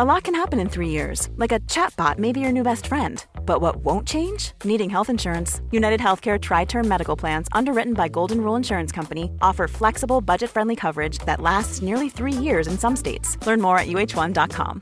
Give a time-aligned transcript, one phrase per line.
[0.00, 2.86] A lot can happen in three years, like a chatbot may be your new best
[2.86, 3.26] friend.
[3.44, 4.52] But what won't change?
[4.62, 5.60] Needing health insurance.
[5.72, 10.50] United Healthcare Tri Term Medical Plans, underwritten by Golden Rule Insurance Company, offer flexible, budget
[10.50, 13.36] friendly coverage that lasts nearly three years in some states.
[13.46, 14.80] Learn more at uh1.com.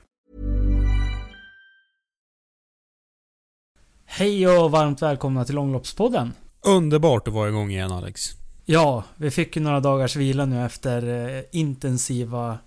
[4.06, 6.32] Hej och varmt välkomna till Långloppspodden.
[6.66, 8.36] Underbart att vara igång igen Alex.
[8.64, 12.58] Ja, vi fick ju några dagars vila nu efter eh, intensiva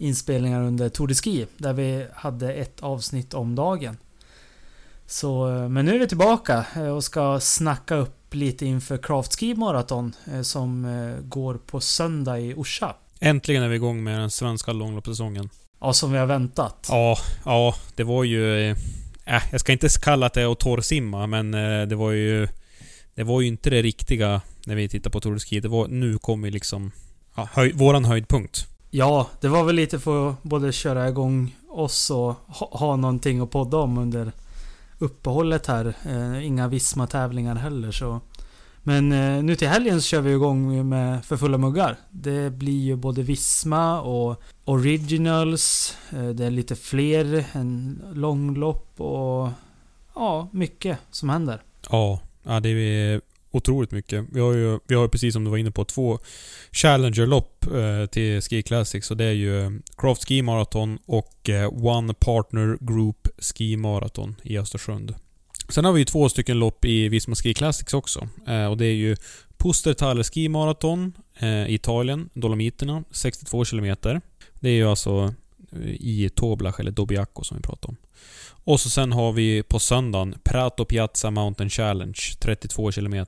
[0.00, 1.46] inspelningar under Tour de Ski.
[1.56, 3.96] Där vi hade ett avsnitt om dagen.
[5.06, 9.38] Så, eh, men nu är vi tillbaka eh, och ska snacka upp lite inför Craft
[9.38, 10.86] Ski Marathon eh, som
[11.22, 12.94] går på söndag i Orsa.
[13.20, 15.50] Äntligen är vi igång med den svenska långloppssäsongen.
[15.80, 16.86] Ja, som vi har väntat.
[16.90, 18.70] Ja, ja, det var ju...
[18.70, 21.50] Äh, jag ska inte kalla det att torrsimma, men
[21.88, 22.48] det var ju...
[23.14, 25.60] Det var ju inte det riktiga när vi tittar på Tour de Ski.
[25.60, 25.88] Det var...
[25.88, 26.92] Nu kommer liksom...
[27.36, 28.66] Ja, höj, våran höjdpunkt.
[28.90, 33.40] Ja, det var väl lite för att både köra igång oss och ha, ha någonting
[33.40, 34.32] att podda om under
[34.98, 35.94] uppehållet här.
[36.06, 38.20] Eh, inga Visma-tävlingar heller så.
[38.82, 41.96] Men eh, nu till helgen så kör vi igång med för fulla muggar.
[42.10, 45.96] Det blir ju både Visma och Originals.
[46.12, 49.48] Eh, det är lite fler än långlopp och
[50.14, 51.62] ja, mycket som händer.
[51.90, 53.20] Ja, ja det är
[53.50, 54.24] otroligt mycket.
[54.32, 56.18] Vi har ju, vi har ju precis som du var inne på, två
[56.72, 59.10] Challenger-lopp eh, till Ski Classics.
[59.10, 64.36] Och det är ju eh, Craft Ski Marathon och eh, One Partner Group Ski Marathon
[64.42, 65.14] i Östersund.
[65.68, 68.28] Sen har vi ju två stycken lopp i Visma Ski Classics också.
[68.46, 69.16] Eh, och det är ju
[69.58, 73.96] Pustertaler Ski Marathon eh, i Italien, Dolomiterna, 62 km.
[74.60, 75.34] Det är ju alltså
[75.82, 77.96] i Toblach eller Dobiaco som vi pratade om.
[78.64, 83.26] Och så sen har vi på söndagen Prato Piazza Mountain Challenge, 32 km.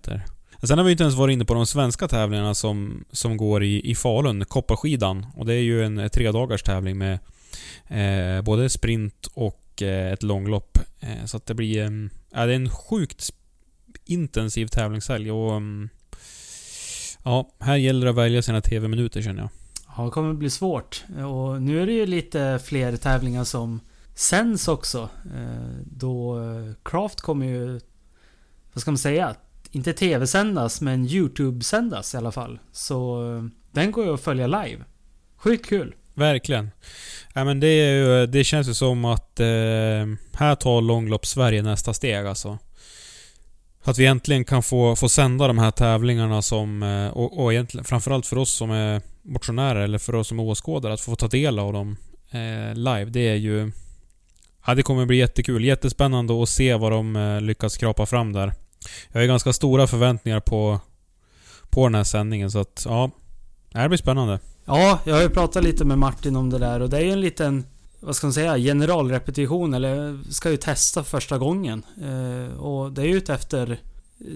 [0.62, 3.90] Sen har vi inte ens varit inne på de svenska tävlingarna som, som går i,
[3.90, 5.26] i Falun, Kopparskidan.
[5.36, 7.18] Och det är ju en tredagars tävling med
[7.88, 10.78] eh, både sprint och eh, ett långlopp.
[11.00, 11.82] Eh, så att det blir...
[11.82, 11.90] Eh,
[12.32, 13.30] ja, det är en sjukt
[14.04, 15.56] intensiv tävlingshelg och...
[15.56, 15.88] Mm,
[17.24, 19.50] ja, här gäller det att välja sina TV-minuter känner jag.
[19.96, 21.04] Ja, det kommer bli svårt.
[21.08, 23.80] Och nu är det ju lite fler tävlingar som
[24.14, 25.08] sänds också.
[25.36, 27.80] Eh, då eh, Craft kommer ju...
[28.72, 29.34] Vad ska man säga?
[29.70, 32.58] Inte TV-sändas, men YouTube-sändas i alla fall.
[32.72, 34.84] Så eh, den går ju att följa live.
[35.36, 35.94] Sjukt kul.
[36.14, 36.70] Verkligen.
[37.34, 39.46] Ja, men det, är ju, det känns ju som att eh,
[40.32, 42.58] här tar långlopp Sverige nästa steg alltså.
[43.84, 46.82] Att vi äntligen kan få, få sända de här tävlingarna som...
[47.14, 50.92] Och, och egentligen framförallt för oss som är motionärer eller för oss som är åskådare
[50.92, 51.96] att få ta del av dem
[52.30, 53.04] eh, live.
[53.04, 53.72] Det är ju...
[54.66, 55.64] Ja, det kommer bli jättekul.
[55.64, 58.52] Jättespännande att se vad de eh, lyckas skrapa fram där.
[59.08, 60.80] Jag har ju ganska stora förväntningar på,
[61.70, 63.10] på den här sändningen så att ja...
[63.72, 64.38] Det blir spännande.
[64.64, 67.10] Ja, jag har ju pratat lite med Martin om det där och det är ju
[67.10, 67.64] en liten...
[68.00, 68.58] Vad ska man säga?
[68.58, 71.82] Generalrepetition eller ska ju testa första gången.
[72.02, 73.80] Eh, och det är ju ute efter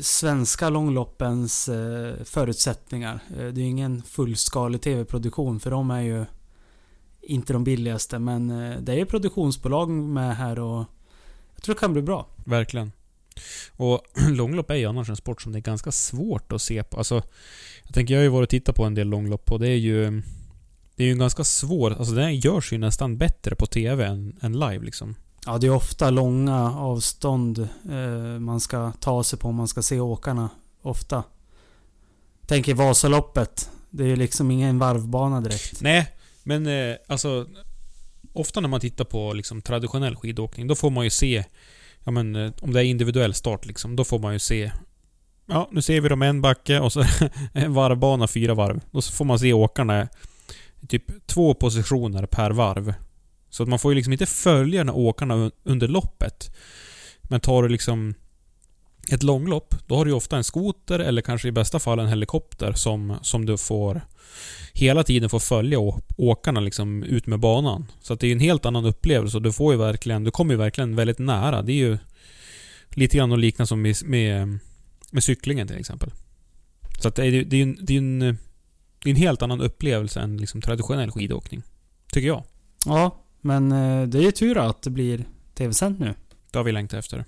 [0.01, 3.21] svenska långloppens eh, förutsättningar.
[3.31, 6.25] Eh, det är ju ingen fullskalig TV-produktion för de är ju
[7.21, 10.85] inte de billigaste men eh, det är ju produktionsbolag med här och
[11.55, 12.27] jag tror det kan bli bra.
[12.45, 12.93] Verkligen.
[13.77, 14.01] Och
[14.31, 16.97] långlopp är ju annars en sport som det är ganska svårt att se på.
[16.97, 17.23] Alltså,
[17.85, 19.77] jag tänker, jag har ju varit och tittat på en del långlopp och det är
[19.77, 20.23] ju...
[20.97, 21.93] Det är ju ganska svårt.
[21.93, 25.15] Alltså den görs ju nästan bättre på TV än, än live liksom.
[25.47, 29.83] Ja, det är ofta långa avstånd eh, man ska ta sig på om man ska
[29.83, 30.51] se åkarna.
[30.83, 31.23] Ofta.
[32.47, 33.71] Tänk i Vasaloppet.
[33.91, 35.81] Det är ju liksom ingen varvbana direkt.
[35.81, 36.13] Nej,
[36.43, 37.47] men eh, alltså...
[38.33, 41.45] Ofta när man tittar på liksom, traditionell skidåkning, då får man ju se...
[42.05, 44.73] Ja men eh, om det är individuell start liksom, då får man ju se...
[45.47, 47.05] Ja, nu ser vi dem en backe och så
[47.53, 48.81] en varvbana fyra varv.
[48.91, 50.09] Då får man se åkarna
[50.81, 52.95] i typ två positioner per varv.
[53.57, 56.57] Så att man får ju liksom inte följa den här åkarna under loppet.
[57.23, 58.15] Men tar du liksom
[59.11, 62.09] ett långlopp, då har du ju ofta en skoter eller kanske i bästa fall en
[62.09, 64.01] helikopter som, som du får
[64.73, 65.79] hela tiden får följa
[66.17, 67.87] åkarna liksom ut med banan.
[68.01, 70.31] Så att det är ju en helt annan upplevelse och du får ju verkligen, du
[70.31, 71.63] kommer ju verkligen väldigt nära.
[71.63, 71.99] Det är ju
[72.91, 74.59] lite grann att likna som med, med,
[75.11, 76.11] med cyklingen till exempel.
[77.01, 79.43] Så att det är ju det är en, det är en, det är en helt
[79.43, 81.63] annan upplevelse än liksom traditionell skidåkning.
[82.13, 82.45] Tycker jag.
[82.87, 86.15] Ja, men eh, det är ju tur att det blir tv-sänt nu.
[86.51, 87.25] Det har vi längtat efter.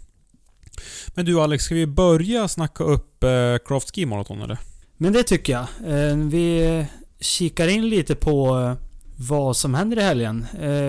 [1.15, 3.31] Men du Alex, ska vi börja snacka upp eh,
[3.67, 4.59] Craft Ski Marathon eller?
[4.97, 5.67] Men det tycker jag.
[6.11, 6.87] Eh, Vi
[7.21, 8.75] kikar in lite på eh,
[9.17, 10.47] vad som händer i helgen.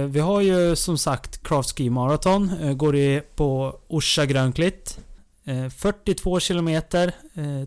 [0.07, 2.51] Vi har ju som sagt Craft Ski Marathon.
[2.77, 4.99] Går det på Orsa Grönklitt.
[5.45, 7.11] Eh, 42 kilometer,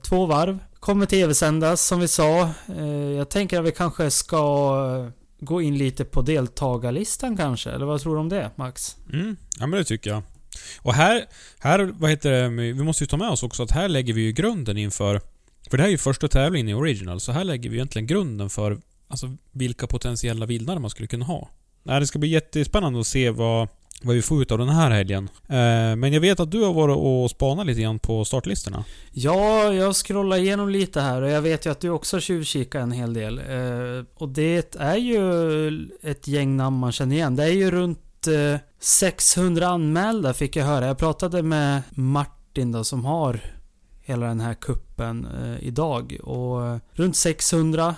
[0.03, 0.59] två varv.
[0.81, 2.51] Kommer tv-sändas som vi sa.
[3.17, 5.11] Jag tänker att vi kanske ska
[5.45, 7.71] gå in lite på deltagarlistan kanske.
[7.71, 8.97] Eller vad tror du om det Max?
[9.13, 10.23] Mm, ja men det tycker jag.
[10.79, 11.25] Och här,
[11.59, 14.21] här, vad heter det, vi måste ju ta med oss också att här lägger vi
[14.23, 15.21] ju grunden inför...
[15.71, 18.51] För det här är ju första tävlingen i Original, så här lägger vi egentligen grunden
[18.51, 21.51] för alltså, vilka potentiella vinnare man skulle kunna ha.
[21.83, 23.69] Nej, det ska bli jättespännande att se vad,
[24.03, 25.29] vad vi får ut av den här helgen.
[25.49, 28.85] Eh, men jag vet att du har varit och spanat lite grann på startlistorna.
[29.13, 32.93] Ja, jag scrollar igenom lite här och jag vet ju att du också tjuvkikar en
[32.93, 33.39] hel del.
[33.39, 37.37] Eh, och det är ju ett gäng namn man känner igen.
[37.37, 40.87] Det är ju runt eh, 600 anmälda fick jag höra.
[40.87, 43.41] Jag pratade med Martin då som har
[44.01, 45.27] hela den här kuppen
[45.61, 46.19] idag.
[46.23, 47.95] Och runt 600.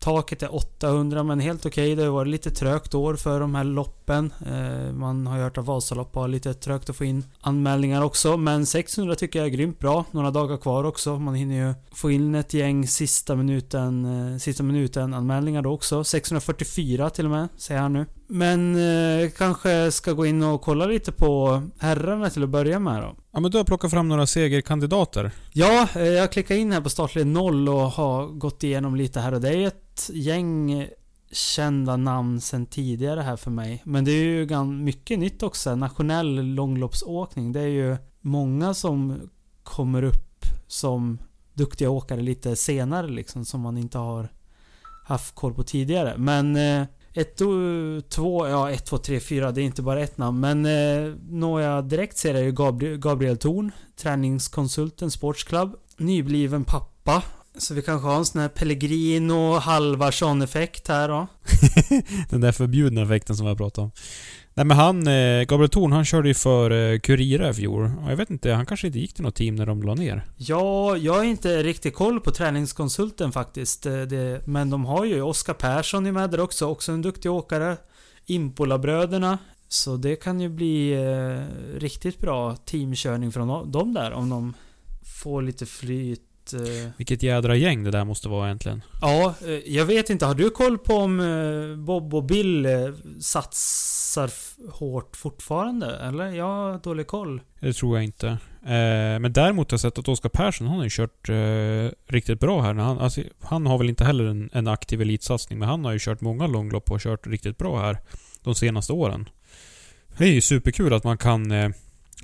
[0.00, 1.94] Taket är 800 men helt okej.
[1.94, 4.32] Det har varit lite trögt år för de här loppen.
[4.46, 8.36] Eh, man har ju hört att Vasalopp har lite trögt att få in anmälningar också.
[8.36, 10.04] Men 600 tycker jag är grymt bra.
[10.10, 11.18] Några dagar kvar också.
[11.18, 16.04] Man hinner ju få in ett gäng sista minuten, eh, sista minuten anmälningar då också.
[16.04, 18.06] 644 till och med, säger han nu.
[18.32, 23.02] Men eh, kanske ska gå in och kolla lite på herrarna till att börja med
[23.02, 23.16] då.
[23.32, 25.30] Ja men du har plockat fram några segerkandidater.
[25.52, 29.34] Ja, eh, jag klickar in här på startled 0 och har gått igenom lite här
[29.34, 30.86] och det är ett gäng
[31.32, 33.82] kända namn sen tidigare här för mig.
[33.84, 35.76] Men det är ju gan mycket nytt också.
[35.76, 37.52] Nationell långloppsåkning.
[37.52, 39.30] Det är ju många som
[39.62, 41.18] kommer upp som
[41.54, 44.28] duktiga åkare lite senare liksom som man inte har
[45.04, 46.14] haft koll på tidigare.
[46.18, 47.36] Men eh, ett,
[48.08, 49.52] två, ja ett, två, tre, fyra.
[49.52, 50.40] Det är inte bara ett namn.
[50.40, 53.72] Men eh, några jag direkt ser är ju Gabriel, Gabriel Thorn.
[53.96, 55.76] Träningskonsulten sportsklubb.
[55.96, 57.22] Nybliven pappa.
[57.58, 61.26] Så vi kanske har en sån här Pellegrino Halvarsson-effekt här då.
[62.30, 63.90] Den där förbjudna effekten som jag pratade om.
[64.54, 67.92] Nej men han, eh, Gabriel Thorn, han körde ju för eh, Curira i fjol.
[68.04, 70.24] Och jag vet inte, han kanske inte gick till något team när de la ner.
[70.36, 73.86] Ja, jag har inte riktigt koll på träningskonsulten faktiskt.
[73.86, 76.66] Eh, Det, men de har ju Oskar Persson i med där också.
[76.66, 77.76] Också en duktig åkare.
[78.26, 79.38] Impola-bröderna.
[79.68, 84.54] Så det kan ju bli eh, riktigt bra teamkörning från dem där om de
[85.22, 86.22] får lite flyt.
[86.54, 86.90] Eh.
[86.96, 88.82] Vilket jädra gäng det där måste vara egentligen.
[89.00, 90.26] Ja, eh, jag vet inte.
[90.26, 92.66] Har du koll på om eh, Bob och Bill
[93.20, 94.30] satsar
[94.70, 95.96] hårt fortfarande?
[95.96, 96.26] Eller?
[96.26, 97.40] Jag har dålig koll.
[97.60, 98.38] Det tror jag inte.
[99.20, 101.28] Men däremot har jag sett att Oskar Persson, han har ju kört
[102.08, 102.74] riktigt bra här.
[102.74, 105.98] Han, alltså, han har väl inte heller en, en aktiv elitsatsning, men han har ju
[105.98, 107.98] kört många långlopp och kört riktigt bra här
[108.42, 109.28] de senaste åren.
[110.18, 111.52] Det är ju superkul att man kan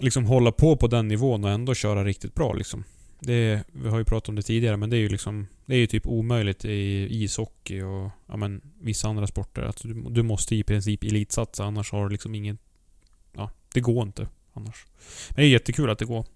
[0.01, 2.85] liksom hålla på på den nivån och ändå köra riktigt bra liksom.
[3.27, 5.47] Det, vi har ju pratat om det tidigare, men det är ju liksom...
[5.67, 9.63] Det är ju typ omöjligt i ishockey och ja, men, vissa andra sporter.
[9.63, 12.59] Att du, du måste i princip elitsatsa, annars har du liksom ingen...
[13.37, 14.87] Ja, det går inte annars.
[15.29, 16.27] Men det är jättekul att det går.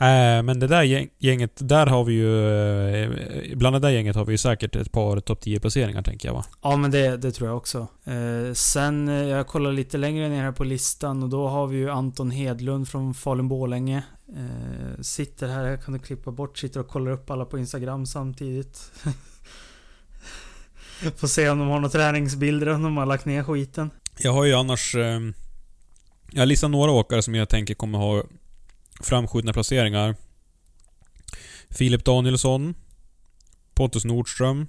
[0.00, 2.48] Äh, men det där gänget, där har vi ju...
[2.94, 6.28] Eh, bland det där gänget har vi ju säkert ett par topp 10 placeringar tänker
[6.28, 6.44] jag va?
[6.62, 7.86] Ja men det, det tror jag också.
[8.04, 11.76] Eh, sen, eh, jag kollar lite längre ner här på listan och då har vi
[11.76, 14.02] ju Anton Hedlund från Falun-Borlänge.
[14.28, 18.90] Eh, sitter här, jag kan klippa bort, sitter och kollar upp alla på Instagram samtidigt.
[21.16, 23.90] Får se om de har några träningsbilder, om de har lagt ner skiten.
[24.18, 24.94] Jag har ju annars...
[24.94, 25.20] Eh,
[26.30, 28.22] jag listar några åkare som jag tänker kommer ha
[29.00, 30.16] framskjutna placeringar.
[31.70, 32.74] Filip Danielsson.
[33.74, 34.66] Pontus Nordström.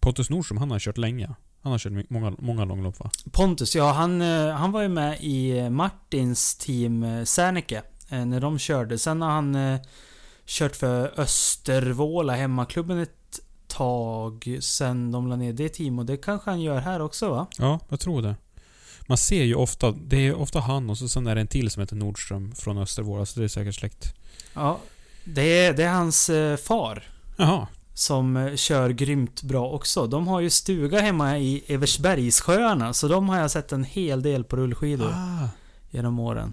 [0.00, 1.34] Pontus Nordström, han har kört länge.
[1.62, 3.10] Han har kört många, många långlopp va?
[3.32, 7.82] Pontus, ja han, eh, han var ju med i Martins team eh, Serneke.
[8.12, 8.98] Eh, När de körde.
[8.98, 9.80] Sen har han eh,
[10.46, 15.98] kört för Östervåla, hemmaklubben, ett tag sen de la ner det team.
[15.98, 17.46] Och det kanske han gör här också va?
[17.58, 18.36] Ja, jag tror det.
[19.06, 21.70] Man ser ju ofta, det är ofta han och så sen är det en till
[21.70, 24.14] som heter Nordström från Östervåla, så det är säkert släkt.
[24.54, 24.78] Ja.
[25.24, 27.02] Det är, det är hans eh, far.
[27.36, 27.66] Jaha.
[27.94, 30.06] som kör grymt bra också.
[30.06, 34.44] De har ju stuga hemma i Eversbergssjöarna, så de har jag sett en hel del
[34.44, 35.48] på rullskidor Ah,
[35.90, 36.52] genom åren.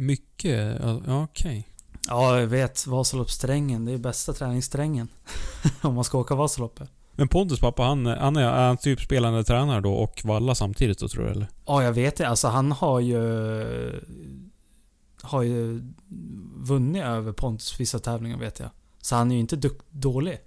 [0.00, 0.80] Mycket.
[1.06, 1.68] Ja, okej.
[2.08, 2.86] Ja, jag vet.
[2.86, 5.08] Vasaloppsterrängen, det är bästa träningsterrängen.
[5.82, 6.90] Om man ska åka Vasaloppet.
[7.12, 10.98] Men Pontus pappa, han, han är, är han typ spelande tränare då och valla samtidigt
[10.98, 11.48] då tror du eller?
[11.66, 12.28] Ja, jag vet det.
[12.28, 13.20] Alltså han har ju...
[15.22, 15.82] Har ju
[16.56, 18.70] vunnit över Pontus vissa tävlingar vet jag.
[19.00, 20.38] Så han är ju inte dålig.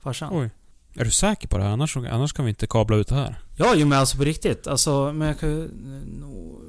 [0.00, 0.30] Farsan.
[0.32, 0.50] Oj.
[0.94, 1.70] Är du säker på det här?
[1.70, 3.38] Annars, annars kan vi inte kabla ut det här.
[3.56, 4.66] Ja, jo men alltså på riktigt.
[4.66, 5.70] Alltså, men jag kan ju...
[6.04, 6.60] Nor...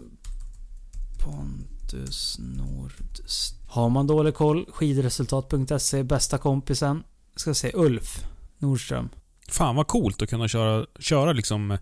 [1.20, 1.71] Pontus
[2.40, 2.92] Nord...
[3.68, 7.04] Har man dålig koll, skidresultat.se, bästa kompisen.
[7.36, 8.26] Ska se, Ulf
[8.58, 9.10] Nordström.
[9.48, 11.78] Fan vad coolt att kunna köra, köra liksom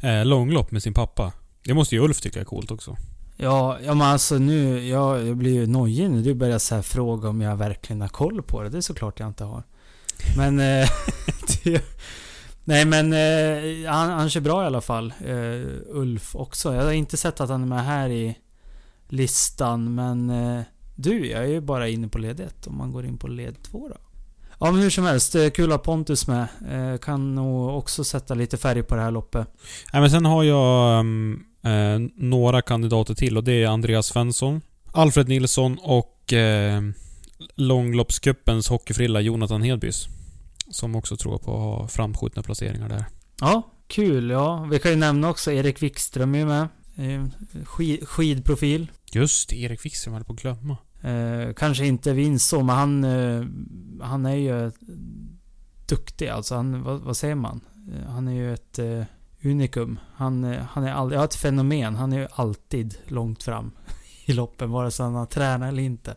[0.00, 1.32] eh, långlopp med sin pappa.
[1.64, 2.96] Det måste ju Ulf tycka är coolt också.
[3.36, 6.82] Ja, ja men alltså nu, jag, jag blir ju nojig när du börjar så här
[6.82, 8.68] fråga om jag verkligen har koll på det.
[8.68, 9.62] Det är såklart jag inte har.
[10.36, 10.60] Men...
[10.60, 10.88] Eh,
[12.64, 15.14] nej men eh, han, han kör bra i alla fall.
[15.26, 16.74] Eh, Ulf också.
[16.74, 18.38] Jag har inte sett att han är med här i
[19.08, 20.30] listan men...
[20.30, 20.62] Eh,
[20.96, 23.62] du, jag är ju bara inne på led 1 om man går in på led
[23.62, 23.96] 2 då.
[24.60, 26.46] Ja men hur som helst, eh, kul att Pontus med.
[26.70, 29.48] Eh, kan nog också sätta lite färg på det här loppet.
[29.92, 34.60] Nej, men sen har jag um, eh, några kandidater till och det är Andreas Svensson,
[34.92, 36.82] Alfred Nilsson och eh,
[37.54, 40.06] långloppscupens hockeyfrilla Jonathan Hedbys.
[40.70, 43.04] Som också tror på att ha framskjutna placeringar där.
[43.40, 44.30] Ja, kul.
[44.30, 46.68] Ja, vi kan ju nämna också Erik Wikström är ju med.
[46.96, 47.24] Eh,
[47.64, 48.90] Skid, skidprofil.
[49.12, 50.76] Just det, Erik Wikström höll på att glömma.
[51.02, 53.44] Eh, kanske inte vinst så, men han, eh,
[54.00, 54.72] han är ju
[55.88, 56.28] duktig.
[56.28, 57.60] Alltså, han, vad, vad säger man?
[57.92, 59.02] Eh, han är ju ett eh,
[59.42, 59.98] unikum.
[60.14, 61.94] Han, eh, han är aldrig, ja, ett fenomen.
[61.94, 63.70] Han är ju alltid långt fram
[64.24, 66.14] i loppen, vare sig han har tränat eller inte.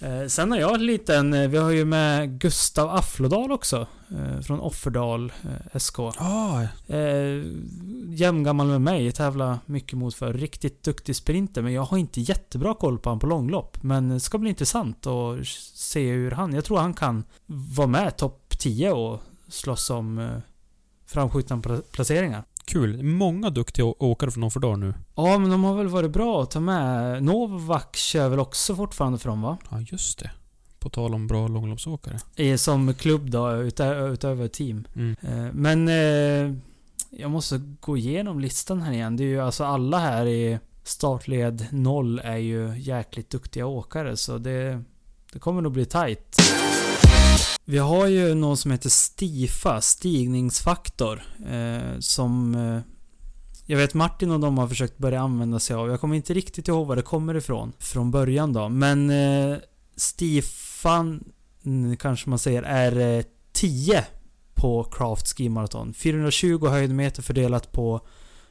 [0.00, 3.86] Eh, sen har jag en liten, eh, vi har ju med Gustav Afflodal också.
[4.10, 5.32] Eh, från Offerdal
[5.78, 5.98] SK.
[5.98, 7.42] Ah, Eh,
[8.08, 12.74] jämngammal med mig, tävlar mycket mot för Riktigt duktig sprinter, men jag har inte jättebra
[12.74, 13.82] koll på han på långlopp.
[13.82, 16.52] Men det ska bli intressant att se hur han...
[16.54, 17.24] Jag tror han kan
[17.76, 20.40] vara med topp 10 och slåss om
[21.06, 22.44] framskjutna pla- placeringar.
[22.66, 23.02] Kul.
[23.02, 24.94] Många duktiga åkare från Offerdal nu.
[25.14, 27.22] Ja, men de har väl varit bra att ta med.
[27.22, 29.58] Novak kör väl också fortfarande för dem va?
[29.70, 30.30] Ja, just det.
[30.78, 32.58] På tal om bra långloppsåkare.
[32.58, 34.86] Som klubb då, utö- utöver team.
[34.96, 35.16] Mm.
[35.22, 36.54] Eh, Men eh,
[37.10, 39.16] jag måste gå igenom listan här igen.
[39.16, 44.38] Det är ju alltså alla här i startled 0 är ju jäkligt duktiga åkare så
[44.38, 44.82] det,
[45.32, 46.36] det kommer nog bli tight.
[47.68, 52.80] Vi har ju någon som heter Stifa, stigningsfaktor, eh, som eh,
[53.66, 55.88] jag vet Martin och de har försökt börja använda sig av.
[55.88, 58.68] Jag kommer inte riktigt ihåg var det kommer ifrån från början då.
[58.68, 59.56] Men eh,
[59.96, 61.24] Stifan,
[61.64, 64.04] mm, kanske man säger, är eh, 10
[64.54, 65.94] på Craft Ski Marathon.
[65.94, 68.00] 420 höjdmeter fördelat på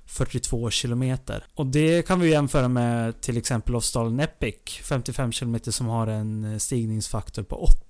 [0.05, 1.45] 42 kilometer.
[1.55, 6.53] Och det kan vi jämföra med till exempel Lofsdalen Epic, 55 kilometer som har en
[6.53, 7.84] eh, stigningsfaktor på 8.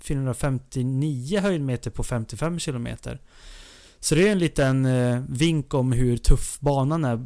[0.00, 3.20] 459 höjdmeter på 55 kilometer.
[4.00, 7.20] Så det är en liten eh, vink om hur tuff banan är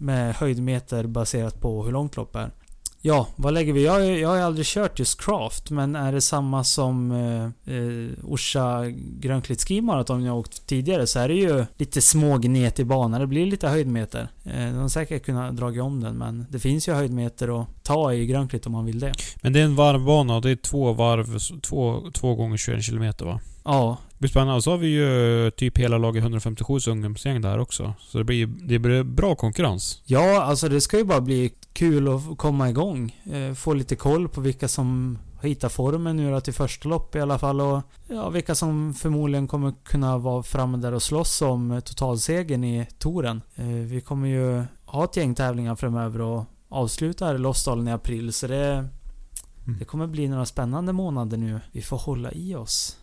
[0.00, 2.50] med höjdmeter baserat på hur långt lopp är.
[3.00, 3.84] Ja, vad lägger vi?
[3.84, 8.84] Jag, jag har aldrig kört just Craft, men är det samma som eh, eh, Orsa
[9.20, 13.20] Grönklitt Ski Marathon jag åkt tidigare så är det ju lite smågnet i banan.
[13.20, 14.28] Det blir lite höjdmeter.
[14.44, 18.12] Eh, de har säkert kunnat dra om den, men det finns ju höjdmeter att ta
[18.12, 19.12] i Grönklitt om man vill det.
[19.42, 23.24] Men det är en varvbana och det är två varv, två, två gånger 21 kilometer
[23.24, 23.40] va?
[23.64, 24.62] Ja, Det blir spännande.
[24.62, 27.94] Så har vi ju typ hela laget 157 ungdomsgäng där också.
[28.00, 30.02] Så det blir, det blir bra konkurrens.
[30.04, 33.16] Ja, alltså det ska ju bara bli kul att komma igång.
[33.32, 37.16] Eh, få lite koll på vilka som har hittat formen nu då till första lopp
[37.16, 37.60] i alla fall.
[37.60, 42.86] Och ja, vilka som förmodligen kommer kunna vara framme där och slåss om totalsegern i
[42.98, 43.42] touren.
[43.54, 47.92] Eh, vi kommer ju ha ett gäng tävlingar framöver och avsluta här i Lofsdalen i
[47.92, 48.32] april.
[48.32, 48.88] Så det,
[49.78, 51.60] det kommer bli några spännande månader nu.
[51.72, 52.96] Vi får hålla i oss.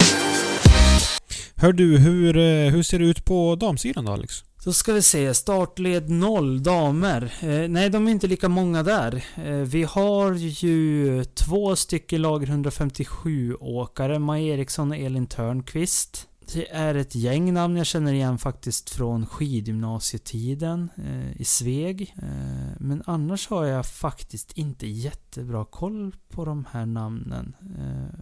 [1.56, 4.44] Hör du, hur, eh, hur ser det ut på damsidan då Alex?
[4.66, 7.34] Då ska vi se, startled 0 damer.
[7.42, 9.24] Eh, nej, de är inte lika många där.
[9.36, 16.28] Eh, vi har ju två stycken lager 157 åkare, Maja Eriksson och Elin Törnqvist.
[16.54, 22.16] Det är ett gäng namn jag känner igen faktiskt från skidgymnasietiden eh, i Sveg.
[22.18, 27.56] Eh, men annars har jag faktiskt inte jättebra koll på de här namnen.
[27.80, 28.20] Eh,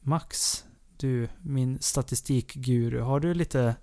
[0.00, 0.64] Max,
[0.96, 3.74] du, min statistikguru, har du lite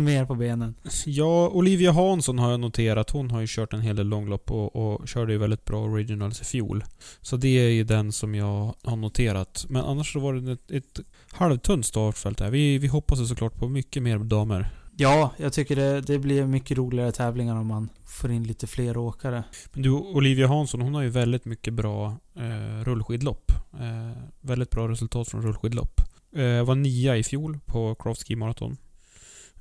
[0.00, 0.74] mer på benen.
[1.06, 3.10] Ja, Olivia Hansson har jag noterat.
[3.10, 6.40] Hon har ju kört en hel del långlopp och, och körde ju väldigt bra originals
[6.40, 6.84] i fjol.
[7.20, 9.66] Så det är ju den som jag har noterat.
[9.68, 11.00] Men annars så var det ett, ett
[11.32, 12.50] halvtunt startfält här.
[12.50, 14.70] Vi, vi hoppas såklart på mycket mer damer.
[14.96, 18.96] Ja, jag tycker det, det blir mycket roligare tävlingar om man får in lite fler
[18.96, 19.44] åkare.
[19.72, 23.52] Men du, Olivia Hansson, hon har ju väldigt mycket bra eh, rullskidlopp.
[23.72, 26.00] Eh, väldigt bra resultat från rullskidlopp.
[26.36, 28.76] Eh, var nia i fjol på Craft Ski Marathon.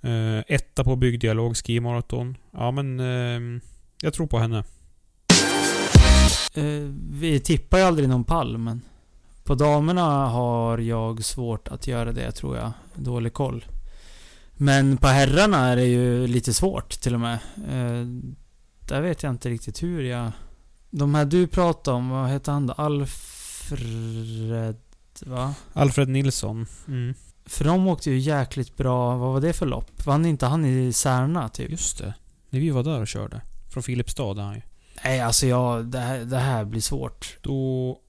[0.01, 2.37] Eh, etta på Byggdialog Ski Marathon.
[2.51, 3.39] Ja men, eh,
[4.01, 4.63] jag tror på henne.
[6.53, 8.81] Eh, vi tippar ju aldrig någon pall, men
[9.43, 12.71] på damerna har jag svårt att göra det, tror jag.
[12.95, 13.65] Dålig koll.
[14.53, 17.39] Men på herrarna är det ju lite svårt till och med.
[17.55, 18.05] Eh,
[18.87, 20.31] där vet jag inte riktigt hur jag...
[20.89, 22.73] De här du pratade om, vad heter han då?
[22.73, 23.15] Alfred...
[25.25, 25.53] Va?
[25.73, 26.65] Alfred Nilsson.
[26.87, 27.13] Mm.
[27.49, 29.17] För de åkte ju jäkligt bra.
[29.17, 30.05] Vad var det för lopp?
[30.05, 31.71] Vann inte han i Särna typ?
[31.71, 32.13] Just det.
[32.49, 33.41] När vi var där och körde.
[33.69, 34.61] Från Filipstad är han ju.
[35.03, 35.85] Nej, alltså jag...
[35.85, 37.37] Det här, det här blir svårt.
[37.41, 37.99] Då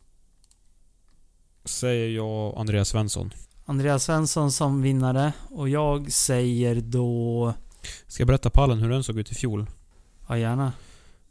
[1.64, 3.30] säger jag Andreas Svensson.
[3.64, 5.32] Andreas Svensson som vinnare.
[5.50, 7.54] Och jag säger då...
[8.06, 9.66] Ska jag berätta pallen hur den såg ut i fjol?
[10.28, 10.73] Ja, gärna.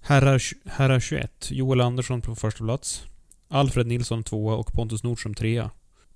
[0.01, 1.51] Herrar, herrar 21.
[1.51, 3.04] Joel Andersson på första plats.
[3.48, 5.72] Alfred Nilsson tvåa och Pontus Nordström trea.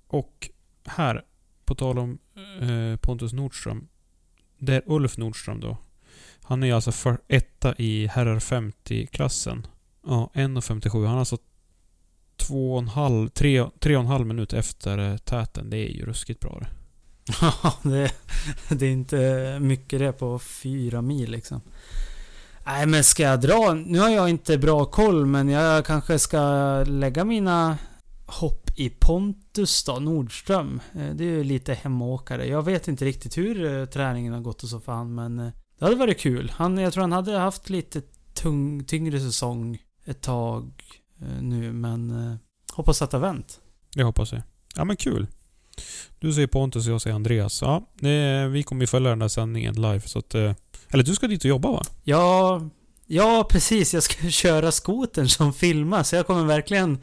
[0.06, 0.50] Och
[0.84, 1.22] här,
[1.64, 2.18] på tal om
[2.60, 3.88] eh, Pontus Nordström.
[4.58, 5.76] Det är Ulf Nordström då.
[6.42, 9.66] Han är alltså för etta i herrar 50-klassen.
[10.06, 11.06] Ja, 1.57.
[11.06, 11.38] Han är alltså
[12.36, 15.70] två och en halv, tre, tre och en halv minut efter eh, täten.
[15.70, 16.68] Det är ju ruskigt bra det.
[17.40, 18.14] Ja, det,
[18.68, 21.60] det är inte mycket det på fyra mil liksom.
[22.66, 23.74] Nej, men ska jag dra?
[23.74, 26.40] Nu har jag inte bra koll, men jag kanske ska
[26.86, 27.78] lägga mina
[28.26, 30.80] hopp i Pontus då, Nordström.
[30.94, 32.46] Eh, Det är ju lite hemåkare.
[32.46, 35.84] Jag vet inte riktigt hur eh, träningen har gått och så fan, men eh, det
[35.84, 36.52] hade varit kul.
[36.56, 38.02] Han, jag tror han hade haft lite
[38.34, 40.72] tung, tyngre säsong ett tag
[41.40, 42.12] nu, men
[42.72, 43.60] hoppas att det har vänt.
[43.94, 44.42] Det hoppas jag.
[44.76, 45.26] Ja men kul.
[46.18, 47.62] Du säger Pontus och jag säger Andreas.
[47.62, 47.86] Ja,
[48.50, 50.34] vi kommer ju följa den här sändningen live så att...
[50.34, 51.82] Eller du ska dit och jobba va?
[52.02, 52.62] Ja,
[53.06, 53.94] ja precis.
[53.94, 56.98] Jag ska köra skotern som filmar, så jag kommer verkligen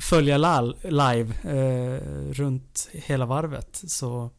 [0.00, 2.00] följa live eh,
[2.32, 3.82] runt hela varvet.
[3.86, 4.30] Så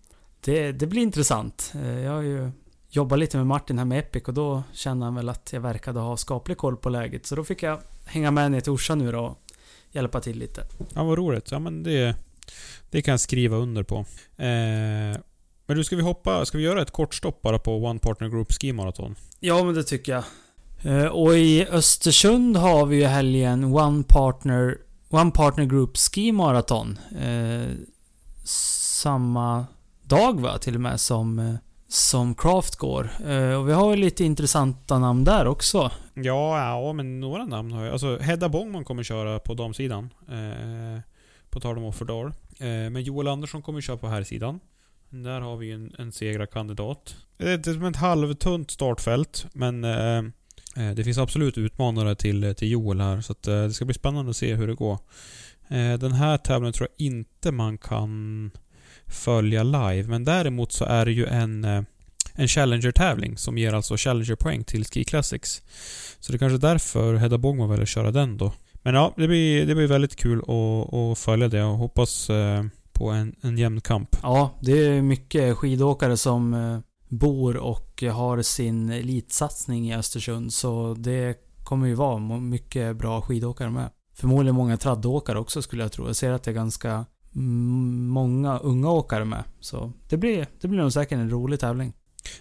[0.41, 1.71] det, det blir intressant.
[1.75, 2.51] Eh, jag har ju
[2.89, 5.99] jobbat lite med Martin här med Epic och då kände han väl att jag verkade
[5.99, 7.25] ha skaplig koll på läget.
[7.25, 9.37] Så då fick jag hänga med ner till Orsa nu då och
[9.91, 10.63] hjälpa till lite.
[10.95, 11.51] Ja, vad roligt.
[11.51, 12.15] Ja men det...
[12.89, 13.95] Det kan jag skriva under på.
[14.37, 15.19] Eh,
[15.65, 16.45] men du, ska vi hoppa...
[16.45, 19.15] Ska vi göra ett kort stopp bara på One Partner Group Ski Marathon?
[19.39, 20.23] Ja, men det tycker jag.
[21.03, 24.77] Eh, Och i Östersund har vi ju helgen One Partner,
[25.11, 26.97] One Partner Group Ski Marathon.
[27.21, 27.71] Eh,
[28.45, 29.65] samma
[30.03, 31.53] dag va, till och med, som, eh,
[31.87, 33.09] som Craft går.
[33.25, 35.91] Eh, och vi har ju lite intressanta namn där också.
[36.13, 37.91] Ja, ja, men några namn har jag.
[37.91, 40.09] Alltså, Hedda Bångman kommer köra på damsidan.
[40.29, 41.01] Eh,
[41.49, 42.27] på tal om Offerdal.
[42.57, 44.59] Eh, men Joel Andersson kommer köra på här sidan.
[45.09, 47.15] Där har vi en, en segrarkandidat.
[47.37, 50.21] Det är ett- som ett halvtunt startfält, men eh,
[50.75, 53.21] Eh, det finns absolut utmanare till, till Joel här.
[53.21, 54.99] Så att, eh, det ska bli spännande att se hur det går.
[55.67, 58.51] Eh, den här tävlingen tror jag inte man kan
[59.07, 61.63] följa live, men däremot så är det ju en,
[62.33, 65.61] en Challenger-tävling som ger alltså Challenger-poäng till Ski Classics.
[66.19, 68.53] Så det är kanske är därför Hedda Bogman väljer att köra den då.
[68.83, 72.29] Men ja, det blir, det blir väldigt kul att, att följa det och hoppas
[72.91, 74.15] på en, en jämn kamp.
[74.21, 80.53] Ja, det är mycket skidåkare som bor och har sin elitsatsning i Östersund.
[80.53, 83.89] Så det kommer ju vara mycket bra skidåkare med.
[84.13, 86.07] Förmodligen många traddåkare också skulle jag tro.
[86.07, 89.43] Jag ser att det är ganska många unga åkare med.
[89.59, 91.93] Så det blir, det blir nog säkert en rolig tävling.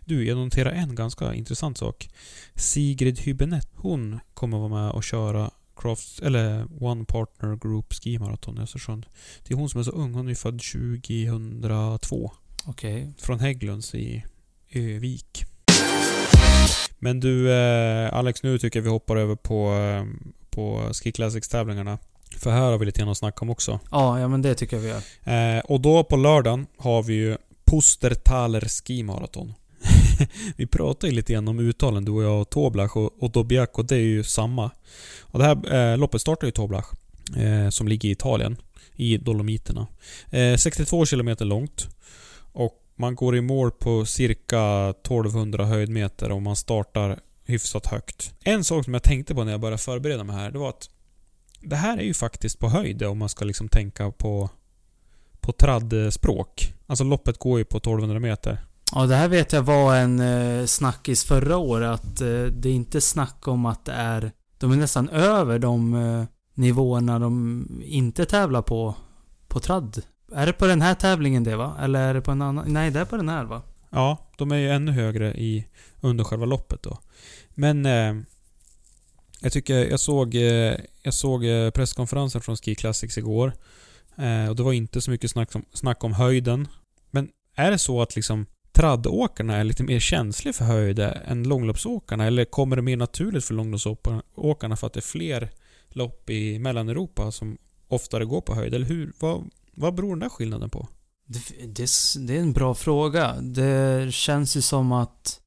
[0.05, 2.11] Du, jag noterar en ganska intressant sak.
[2.55, 8.59] Sigrid Hübinette, hon kommer vara med och köra Crafts, eller One Partner Group Ski Marathon
[8.59, 9.07] i Östersund.
[9.47, 12.33] Det är hon som är så ung, hon är född 2002.
[12.67, 13.13] Okej.
[13.19, 14.25] Från Hägglunds i
[14.73, 15.45] Övik.
[16.99, 20.05] Men du eh, Alex, nu tycker jag vi hoppar över på, eh,
[20.51, 21.99] på Ski Classics-tävlingarna.
[22.37, 23.81] För här har vi lite grann att snacka om också.
[23.91, 25.57] Ja, ja men det tycker jag vi gör.
[25.57, 29.55] Eh, och då på lördagen har vi ju Pustertaler Ski Marathon.
[30.57, 33.79] vi pratade ju lite grann om uttalen du och jag och Toblach och, och Dobiak
[33.79, 34.71] och det är ju samma.
[35.21, 36.87] Och det här eh, loppet startar ju i Toblach.
[37.37, 38.57] Eh, som ligger i Italien.
[38.97, 39.87] I Dolomiterna.
[40.31, 41.89] Eh, 62 km långt.
[42.53, 48.35] Och man går i mål på cirka 1200 höjdmeter och man startar hyfsat högt.
[48.45, 50.89] En sak som jag tänkte på när jag började förbereda mig här, det var att
[51.61, 54.51] det här är ju faktiskt på höjd om man ska liksom tänka på
[55.41, 56.75] på traddspråk.
[56.87, 58.59] Alltså loppet går ju på 1200 meter.
[58.95, 61.91] Ja, det här vet jag var en eh, snackis förra året.
[61.91, 64.33] Att eh, det är inte snack om att det är...
[64.59, 68.95] De är nästan över de eh, nivåerna de inte tävlar på,
[69.49, 70.03] på tradd.
[70.35, 71.77] Är det på den här tävlingen det va?
[71.81, 72.73] Eller är det på en annan?
[72.73, 73.63] Nej, det är på den här va?
[73.91, 75.67] Ja, de är ju ännu högre i,
[76.01, 76.99] under själva loppet då.
[77.51, 78.15] Men eh,
[79.41, 83.53] jag tycker, jag såg, eh, jag såg eh, presskonferensen från Ski Classics igår.
[84.17, 86.69] Eh, och det var inte så mycket snack om, snack om höjden.
[87.11, 92.27] Men är det så att liksom traddåkarna är lite mer känsliga för höjder än långloppsåkarna?
[92.27, 95.51] Eller kommer det mer naturligt för långloppsåkarna för att det är fler
[95.89, 98.75] lopp i Mellaneuropa som oftare går på höjd?
[98.75, 99.13] Eller hur?
[99.19, 100.89] Vad, vad beror den där skillnaden på?
[101.27, 101.91] Det, det,
[102.27, 103.41] det är en bra fråga.
[103.41, 105.41] Det känns ju som att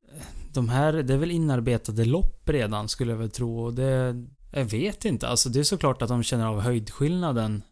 [0.53, 3.59] de här, det är väl inarbetade lopp redan skulle jag väl tro.
[3.59, 5.27] Och det, jag vet inte.
[5.27, 7.63] Alltså det är såklart att de känner av höjdskillnaden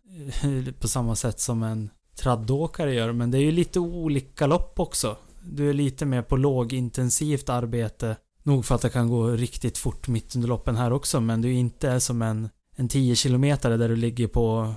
[0.43, 3.11] eh, på samma sätt som en traddåkare gör.
[3.11, 5.17] Men det är ju lite olika lopp också.
[5.43, 8.15] Du är lite mer på lågintensivt arbete.
[8.43, 11.21] Nog för att det kan gå riktigt fort mitt under loppen här också.
[11.21, 12.49] Men du är inte som en,
[12.81, 14.73] en 10 km där du ligger på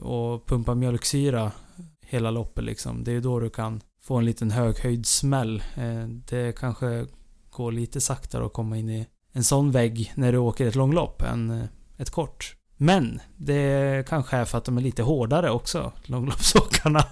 [0.00, 1.52] och pumpar mjölksyra
[2.00, 3.04] hela loppet liksom.
[3.04, 5.62] Det är då du kan få en liten höghöjdssmäll.
[5.76, 7.06] Eh, det kanske
[7.50, 11.22] går lite saktare att komma in i en sån vägg när du åker ett långlopp
[11.22, 11.64] än eh,
[11.96, 12.56] ett kort.
[12.76, 17.04] Men det kanske är för att de är lite hårdare också, långloppsåkarna.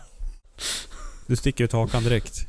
[1.27, 2.49] Du sticker ut hakan direkt.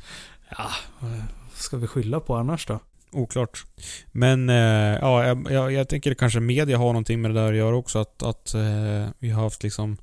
[0.50, 1.22] Ja, vad
[1.54, 2.80] ska vi skylla på annars då?
[3.12, 3.64] Oklart.
[4.12, 7.76] Men eh, ja, jag, jag tänker kanske media har någonting med det där att göra
[7.76, 7.98] också.
[7.98, 9.96] Att, att eh, vi har haft liksom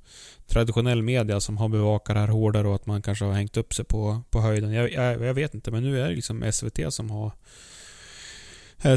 [0.48, 3.74] traditionell media som har bevakat det här hårdare och att man kanske har hängt upp
[3.74, 4.74] sig på, på höjden.
[4.74, 7.32] Jag, jag, jag vet inte, men nu är det liksom SVT som har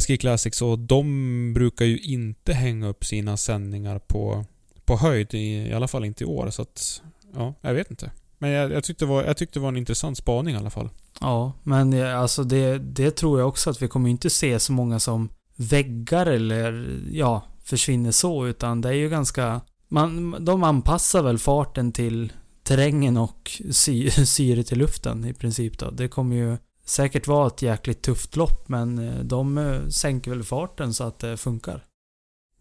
[0.01, 4.44] Ski Classics och de brukar ju inte hänga upp sina sändningar på,
[4.85, 6.51] på höjd, i, i alla fall inte i år.
[6.51, 7.03] Så att,
[7.35, 8.11] ja, jag vet inte.
[8.38, 10.90] Men jag, jag, tyckte var, jag tyckte det var en intressant spaning i alla fall.
[11.20, 15.01] Ja, men alltså det, det tror jag också att vi kommer inte se så många
[15.01, 21.38] som väggar eller ja, försvinner så utan det är ju ganska man, de anpassar väl
[21.38, 25.90] farten till terrängen och sy, syret i luften i princip då.
[25.90, 30.42] Det kommer ju säkert vara ett jäkligt tufft lopp men eh, de eh, sänker väl
[30.42, 31.85] farten så att det funkar.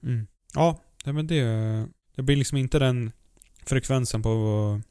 [0.03, 0.27] Mm.
[0.53, 1.43] Ja, men det,
[2.15, 3.11] det blir liksom inte den
[3.65, 4.81] frekvensen på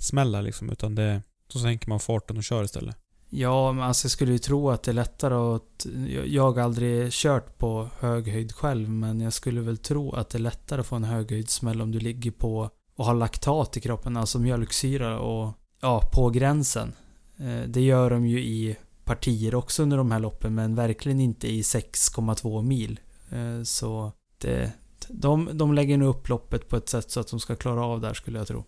[0.00, 2.96] smällar liksom utan det, då sänker man farten och kör istället.
[3.32, 5.86] Ja, men alltså jag skulle ju tro att det är lättare att...
[6.26, 10.38] Jag har aldrig kört på hög höjd själv, men jag skulle väl tro att det
[10.38, 14.16] är lättare att få en höghöjdssmäll om du ligger på och har laktat i kroppen,
[14.16, 16.92] alltså mjölksyra och ja, på gränsen.
[17.38, 21.48] Eh, det gör de ju i partier också under de här loppen, men verkligen inte
[21.48, 23.00] i 6,2 mil.
[23.30, 24.72] Eh, så det,
[25.08, 28.00] de, de lägger nu upp loppet på ett sätt så att de ska klara av
[28.00, 28.64] där skulle jag tro.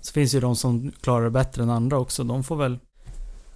[0.00, 2.24] Så finns ju de som klarar det bättre än andra också.
[2.24, 2.78] De får väl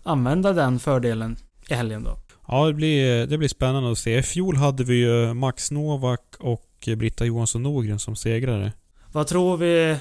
[0.02, 1.36] använda den fördelen
[1.68, 2.16] i helgen då.
[2.48, 4.18] Ja, det blir, det blir spännande att se.
[4.18, 8.72] I fjol hade vi ju Max Novak och Britta Johansson Norgren som segrare.
[9.12, 9.98] Vad tror vi?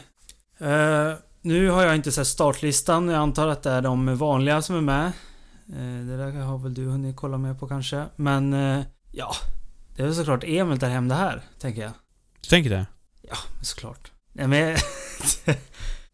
[0.62, 3.08] Uh, nu har jag inte sett startlistan.
[3.08, 5.12] Jag antar att det är de vanliga som är med.
[5.70, 8.06] Uh, det där har väl du hunnit kolla med på kanske.
[8.16, 9.32] Men uh, ja,
[9.96, 11.92] det är väl såklart Emil tar hem det här, tänker jag.
[12.42, 12.86] Du tänker det?
[13.22, 14.12] Ja, såklart.
[14.34, 14.78] Nej men...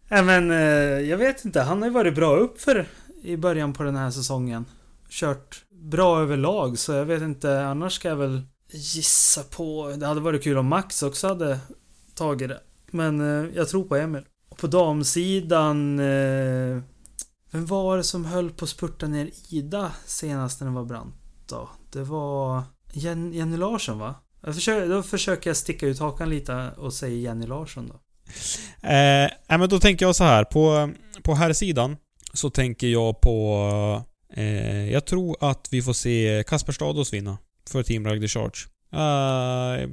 [0.10, 1.62] Nej men, eh, jag vet inte.
[1.62, 2.88] Han har ju varit bra upp för
[3.22, 4.66] i början på den här säsongen.
[5.10, 7.62] Kört bra överlag, så jag vet inte.
[7.62, 8.42] Annars ska jag väl
[8.72, 9.94] gissa på...
[9.98, 11.60] Det hade varit kul om Max också hade
[12.16, 12.62] tagit det.
[12.92, 14.24] Men eh, jag tror på Emil.
[14.50, 16.00] Och på damsidan...
[16.00, 16.82] Eh,
[17.52, 21.16] vem var det som höll på att spurta ner Ida senast när den var brant
[21.50, 21.70] då?
[21.92, 24.16] Det var Jen Jenny Larsson va?
[24.42, 28.00] Jag försöker, då försöker jag sticka ut hakan lite och säga Jenny Larsson då.
[28.82, 30.44] Eh, men då tänker jag så här.
[30.44, 30.90] På,
[31.24, 31.98] på här sidan
[32.34, 34.04] så tänker jag på...
[34.34, 37.38] Eh, jag tror att vi får se Kasper Stados vinna
[37.70, 38.58] för Team Rugby Charge.
[38.94, 39.90] Eh,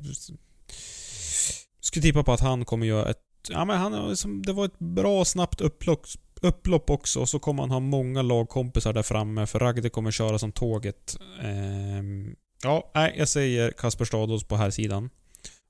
[1.80, 3.20] skulle tippa på att han kommer göra ett...
[3.48, 6.06] Ja men han, liksom, det var ett bra snabbt upplopp,
[6.40, 10.38] upplopp också och så kommer han ha många lagkompisar där framme för Ragde kommer köra
[10.38, 11.16] som tåget.
[11.42, 12.02] Eh,
[12.62, 15.10] ja, nej, jag säger Kasper Stados på här sidan.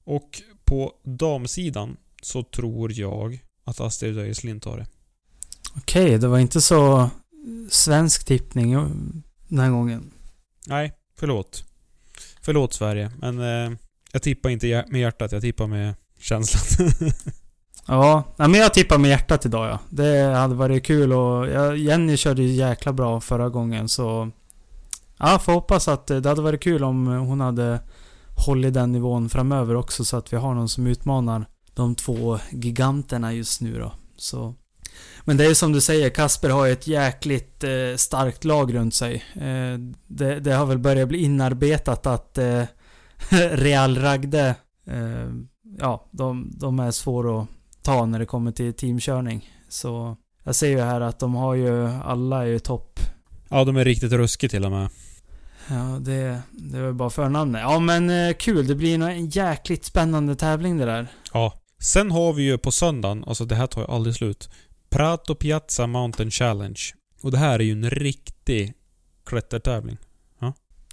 [0.05, 4.87] Och på damsidan så tror jag att Astrid Öjeslind tar det.
[5.77, 7.11] Okej, okay, det var inte så
[7.71, 8.73] svensk tippning
[9.49, 10.11] den här gången.
[10.67, 11.65] Nej, förlåt.
[12.41, 13.77] Förlåt Sverige, men eh,
[14.13, 16.91] jag tippar inte med hjärtat, jag tippar med känslan.
[17.87, 19.79] ja, men jag tippar med hjärtat idag ja.
[19.91, 24.31] Det hade varit kul och Jenny körde ju jäkla bra förra gången så...
[25.19, 27.81] Ja, får hoppas att det hade varit kul om hon hade
[28.47, 33.33] hållit den nivån framöver också så att vi har någon som utmanar de två giganterna
[33.33, 33.93] just nu då.
[34.17, 34.55] Så
[35.25, 38.95] Men det är som du säger, Kasper har ju ett jäkligt eh, starkt lag runt
[38.95, 39.15] sig.
[39.35, 42.63] Eh, det, det, har väl börjat bli inarbetat att eh,
[43.53, 44.55] Real Ragde,
[44.87, 45.29] eh,
[45.79, 47.49] ja, de, de är svåra att
[47.83, 49.51] ta när det kommer till teamkörning.
[49.69, 53.01] Så jag ser ju här att de har ju, alla är ju topp.
[53.49, 54.89] Ja, de är riktigt ruskiga till och med.
[55.69, 57.61] Ja, det, det var bara förnamnet.
[57.63, 58.67] Ja, men eh, kul.
[58.67, 61.07] Det blir nog en jäkligt spännande tävling det där.
[61.33, 61.53] Ja.
[61.85, 64.51] Sen har vi ju på söndagen, alltså det här tar ju aldrig slut.
[64.91, 66.81] Prato Piazza Mountain Challenge.
[67.23, 68.75] Och det här är ju en riktig
[69.27, 69.99] klättertävling.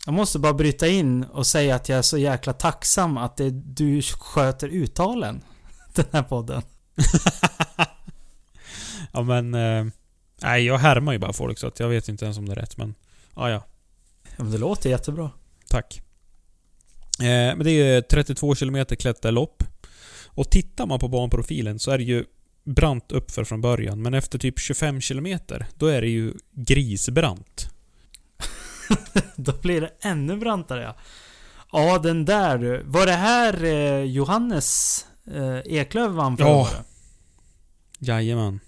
[0.05, 3.49] Jag måste bara bryta in och säga att jag är så jäkla tacksam att det,
[3.49, 5.43] du sköter uttalen.
[5.95, 6.61] Den här podden.
[9.11, 9.53] ja men...
[9.53, 9.85] Eh,
[10.41, 12.55] nej, jag härmar ju bara folk så att jag vet inte ens om det är
[12.55, 12.95] rätt men...
[13.33, 13.63] Ah, ja,
[14.37, 15.31] Ja, men det låter jättebra.
[15.69, 16.01] Tack.
[17.19, 19.60] Eh, men det är ju 32 km klätterlopp.
[20.33, 22.25] Och tittar man på banprofilen så är det ju
[22.63, 24.01] brant uppför från början.
[24.01, 25.39] Men efter typ 25 km,
[25.75, 27.67] då är det ju grisbrant.
[29.35, 30.95] Då blir det ännu brantare ja.
[31.71, 32.83] Ja, den där du.
[32.85, 36.67] Var det här eh, Johannes eh, Eklöf vann förra Ja.
[37.99, 38.59] Jajamän.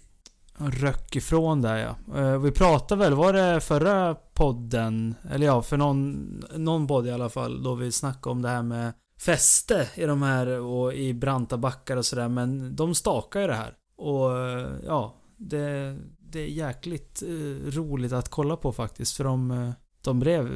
[0.58, 2.19] Röck ifrån där ja.
[2.19, 5.15] Eh, vi pratade väl, var det förra podden?
[5.32, 7.63] Eller ja, för någon, någon podd i alla fall.
[7.63, 8.93] Då vi snackade om det här med
[9.25, 12.29] fäste i de här och i branta backar och sådär.
[12.29, 13.73] Men de stakar ju det här.
[13.97, 19.17] Och eh, ja, det, det är jäkligt eh, roligt att kolla på faktiskt.
[19.17, 19.69] För de, eh,
[20.01, 20.51] de blev eh,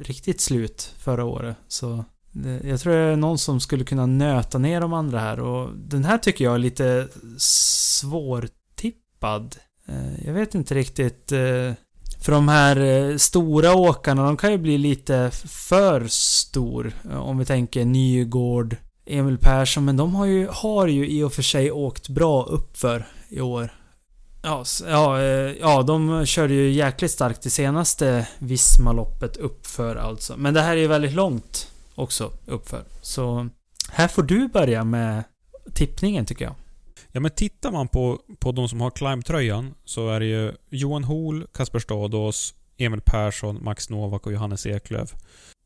[0.00, 1.56] riktigt slut förra året.
[1.68, 5.40] Så det, jag tror det är någon som skulle kunna nöta ner de andra här.
[5.40, 7.08] Och den här tycker jag är lite
[7.38, 9.56] svårtippad.
[9.86, 11.32] Eh, Jag vet inte riktigt.
[12.20, 16.92] För de här eh, stora åkarna, de kan ju bli lite för stor.
[17.10, 19.84] Eh, om vi tänker Nygård, Emil Persson.
[19.84, 23.74] Men de har ju, har ju i och för sig åkt bra uppför i år.
[24.42, 30.36] Ja, ja, eh, ja, de körde ju jäkligt starkt det senaste Vismaloppet uppför alltså.
[30.36, 32.84] Men det här är ju väldigt långt också uppför.
[33.02, 33.48] Så
[33.90, 35.24] här får du börja med
[35.74, 36.54] tippningen tycker jag.
[37.12, 41.04] Ja men tittar man på, på de som har climb-tröjan så är det ju Johan
[41.04, 45.14] Hol, Kasper Stadås, Emil Persson, Max Novak och Johannes Eklöf.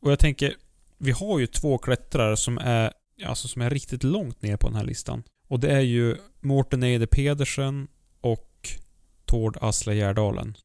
[0.00, 0.54] Och jag tänker,
[0.98, 2.92] vi har ju två klättrare som är,
[3.26, 5.22] alltså som är riktigt långt ner på den här listan.
[5.48, 7.88] Och det är ju Mårten Eide Pedersen
[8.20, 8.68] och
[9.24, 10.56] Tord Asle Gärdalen.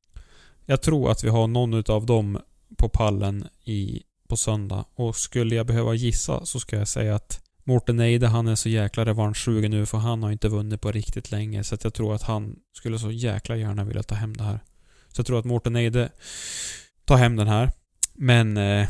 [0.66, 2.40] Jag tror att vi har någon utav dem
[2.78, 4.86] på pallen i, på söndag.
[4.96, 8.70] Och skulle jag behöva gissa så ska jag säga att Mårten Eide, han är så
[8.70, 11.64] jäkla revanschsugen nu för han har inte vunnit på riktigt länge.
[11.64, 14.60] Så att jag tror att han skulle så jäkla gärna vilja ta hem det här.
[15.08, 16.10] Så jag tror att Mårten Eide
[17.06, 17.72] tar hem den här.
[18.14, 18.90] Men, eh,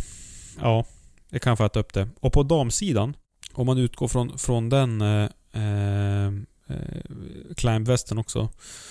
[0.61, 0.85] ja.
[1.29, 2.09] Jag kan få äta upp det.
[2.19, 3.15] Och på damsidan,
[3.53, 6.33] om man utgår från, från den eh, eh, eh
[7.57, 8.49] climbvästen också.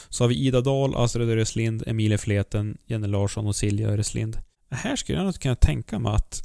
[0.08, 4.38] Så har vi Ida Dahl, Astrid Öreslind, Emilie Fleten, Jenny Larsson och Silja Öreslind.
[4.70, 6.42] Här skulle jag nog kunna tänka mig att...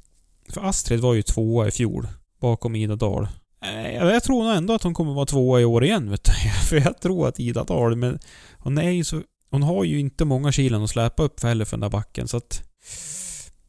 [0.49, 2.08] För Astrid var ju tvåa i fjol
[2.43, 3.27] bakom Ida Dahl.
[3.65, 6.32] Eh, Jag tror nog ändå att hon kommer vara tvåa i år igen vet du.
[6.69, 8.19] För jag tror att Ida Dahl, men
[8.58, 9.21] hon är ju så...
[9.51, 12.27] Hon har ju inte många kilon att släpa upp för heller för den där backen
[12.27, 12.63] så att...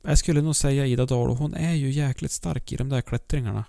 [0.07, 3.01] Jag skulle nog säga Ida Dahl och hon är ju jäkligt stark i de där
[3.01, 3.65] klättringarna.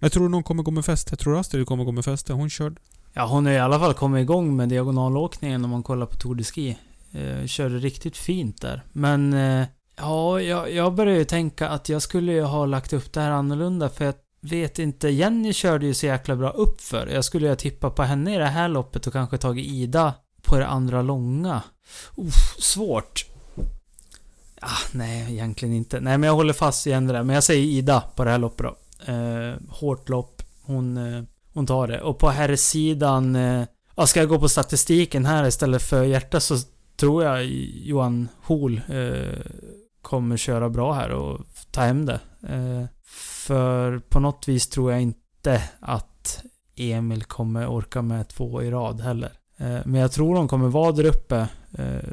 [0.00, 1.12] Jag tror någon kommer gå med fäste.
[1.12, 2.32] Jag tror Astrid kommer gå med fäste.
[2.32, 2.76] Hon körde...
[3.12, 6.34] Ja, hon har i alla fall kommit igång med diagonalåkningen om man kollar på Tour
[6.34, 6.78] de Ski.
[7.12, 8.82] Eh, körde riktigt fint där.
[8.92, 9.66] Men eh,
[9.98, 13.30] ja, jag, jag började ju tänka att jag skulle ju ha lagt upp det här
[13.30, 15.08] annorlunda för jag vet inte.
[15.08, 17.06] Jenny körde ju så jäkla bra uppför.
[17.06, 20.14] Jag skulle ju ha tippat på henne i det här loppet och kanske tagit Ida
[20.42, 21.62] på det andra långa.
[22.16, 23.26] Uff, svårt.
[24.60, 26.00] Ah, nej, egentligen inte.
[26.00, 27.22] Nej, men jag håller fast igen det där.
[27.22, 28.76] Men jag säger Ida på det här loppet då.
[29.12, 30.42] Eh, hårt lopp.
[30.62, 31.22] Hon, eh,
[31.54, 32.00] hon tar det.
[32.00, 33.36] Och på herrsidan...
[33.36, 33.64] Eh,
[33.96, 36.56] ja, ska jag gå på statistiken här istället för hjärta så
[36.96, 37.44] tror jag
[37.84, 39.40] Johan Hol eh,
[40.08, 41.40] kommer köra bra här och
[41.70, 42.20] ta hem det.
[42.48, 42.84] Eh,
[43.44, 46.44] för på något vis tror jag inte att
[46.76, 49.32] Emil kommer orka med två i rad heller.
[49.56, 51.48] Eh, men jag tror de kommer vara där uppe.
[51.78, 52.10] Eh,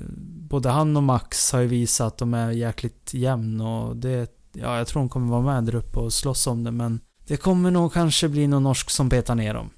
[0.49, 4.31] både han och Max har ju visat att de är jäkligt jämn och det...
[4.53, 7.37] Ja, jag tror de kommer vara med där uppe och slåss om det men det
[7.37, 9.69] kommer nog kanske bli någon norsk som petar ner dem.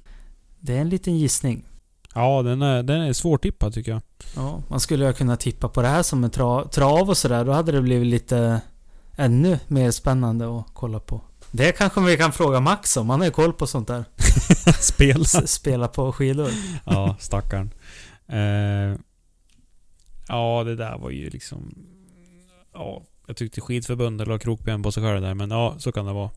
[0.59, 1.65] Det är en liten gissning.
[2.17, 4.01] Ja, den är, den är svårtippad tycker jag.
[4.35, 7.45] Ja, man skulle ju kunna tippa på det här som en tra trav och sådär.
[7.45, 8.61] Då hade det blivit lite
[9.15, 11.21] ännu mer spännande att kolla på.
[11.51, 13.09] Det kanske vi kan fråga Max om.
[13.09, 14.05] Han har ju koll på sånt där.
[14.81, 15.25] Spela.
[15.25, 16.49] Spela på skidor.
[16.85, 17.73] ja, stackarn.
[18.27, 18.99] Eh,
[20.27, 21.75] ja, det där var ju liksom...
[22.73, 26.13] Ja, jag tyckte skidförbundet la krokben på sig själv där, men ja, så kan det
[26.13, 26.29] vara.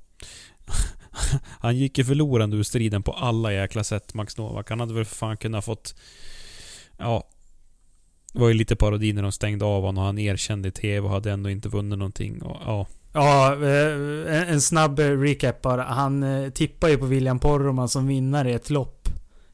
[1.61, 4.71] Han gick ju förlorande ur striden på alla jäkla sätt, Max Novak.
[4.71, 5.95] Han hade väl för fan kunnat fått...
[6.99, 7.29] Ja.
[8.33, 11.01] Det var ju lite parodi när de stängde av honom och han erkände i TV
[11.01, 12.43] och hade ändå inte vunnit någonting.
[12.43, 12.87] Och, ja.
[13.13, 15.83] Ja, eh, en, snabb recap bara.
[15.83, 19.09] Han eh, tippar ju på William Poromaa som vinnare i ett lopp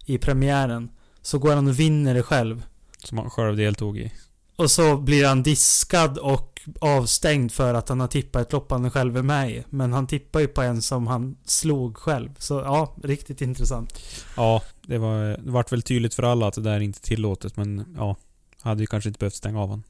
[0.06, 0.90] i premiären.
[1.22, 2.62] Så går han och vinner det själv.
[2.98, 4.12] Som han själv deltog i.
[4.56, 8.90] Och så blir han diskad och avstängd för att han har tippat ett lopp han
[8.90, 9.64] själv är med i.
[9.70, 12.30] Men han tippar ju på en som han slog själv.
[12.38, 14.00] Så ja, riktigt intressant.
[14.36, 17.56] Ja, det, var, det vart väl tydligt för alla att det där är inte tillåtet,
[17.56, 18.16] men ja.
[18.60, 19.84] Hade ju kanske inte behövt stänga av honom.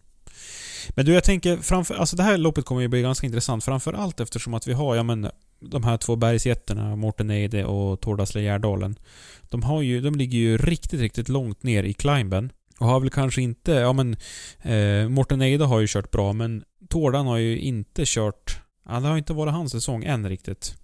[0.88, 1.94] Men du, jag tänker framför...
[1.94, 3.64] Alltså det här loppet kommer ju bli ganska intressant.
[3.64, 5.30] Framförallt eftersom att vi har, ja men...
[5.60, 8.98] De här två bergsjättarna, Morten Eide och Tordasle Gärdalen.
[9.42, 10.00] De har ju...
[10.00, 12.52] De ligger ju riktigt, riktigt långt ner i climben.
[12.78, 13.72] Och har väl kanske inte...
[13.72, 14.16] Ja men...
[14.62, 18.60] Eh, Morten Eide har ju kört bra, men Tordan har ju inte kört...
[18.88, 20.74] Ja, det har inte varit hans säsong än riktigt.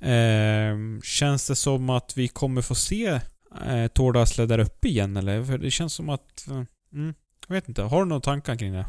[0.00, 3.20] Eh, känns det som att vi kommer få se
[3.66, 5.44] eh, Tordasle där uppe igen eller?
[5.44, 6.48] För det känns som att...
[6.48, 7.14] Eh, mm,
[7.48, 7.82] jag vet inte.
[7.82, 8.86] Har du några tankar kring det?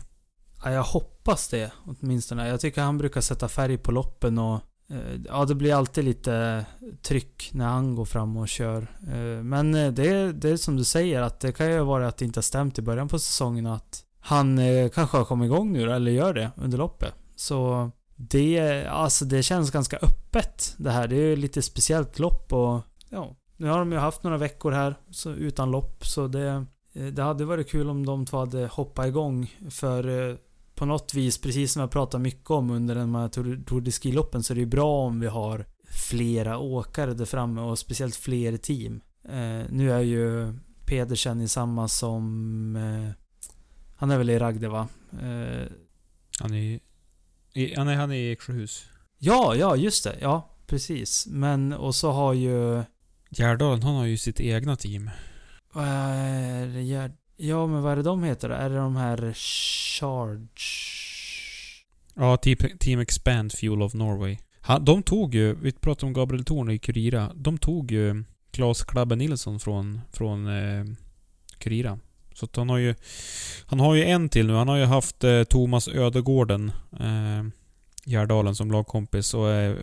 [0.64, 2.48] Ja, jag hoppas det åtminstone.
[2.48, 6.66] Jag tycker han brukar sätta färg på loppen och Eh, ja, det blir alltid lite
[7.02, 8.88] tryck när han går fram och kör.
[9.08, 12.18] Eh, men eh, det, det är som du säger att det kan ju vara att
[12.18, 14.60] det inte har stämt i början på säsongen att han
[14.94, 17.14] kanske har kommit igång nu eller gör det under loppet.
[17.36, 21.08] Så det, alltså det känns ganska öppet det här.
[21.08, 24.72] Det är ju lite speciellt lopp och ja, nu har de ju haft några veckor
[24.72, 26.66] här så, utan lopp så det,
[27.12, 30.38] det hade varit kul om de två hade hoppat igång för
[30.82, 34.44] på något vis, precis som jag pratar mycket om under de här Tour de Ski-loppen,
[34.44, 38.58] så är det ju bra om vi har flera åkare där framme och speciellt fler
[38.58, 39.02] team.
[39.24, 40.54] Eh, nu är ju
[40.86, 42.76] Pedersen i samma som...
[42.76, 43.12] Eh,
[43.96, 44.88] han är väl i Ragde va?
[45.12, 45.68] Eh,
[46.40, 46.80] han är
[47.54, 47.74] i...
[47.76, 48.86] Han är, han är i Eksjöhus.
[49.18, 50.18] Ja, ja just det.
[50.22, 51.28] Ja, precis.
[51.28, 52.84] Men och så har ju...
[53.30, 55.10] Gärdalen, han har ju sitt egna team.
[55.74, 57.12] Vad är det?
[57.44, 58.56] Ja, men vad är det de heter då?
[58.56, 60.48] Är det de här Charge?
[62.14, 62.38] Ja,
[62.80, 64.38] Team Expand Fuel of Norway.
[64.62, 67.32] Han, de tog ju, vi pratade om Gabriel Thorn i Kurira.
[67.36, 70.86] De tog ju Klas Klabbe Nilsson från, från eh,
[71.58, 72.00] Kurira.
[72.34, 72.96] Så han har ju...
[73.66, 74.54] Han har ju en till nu.
[74.54, 77.44] Han har ju haft eh, Thomas Ödegården, eh,
[78.06, 79.52] Gärdalen, som lagkompis och...
[79.52, 79.78] Eh,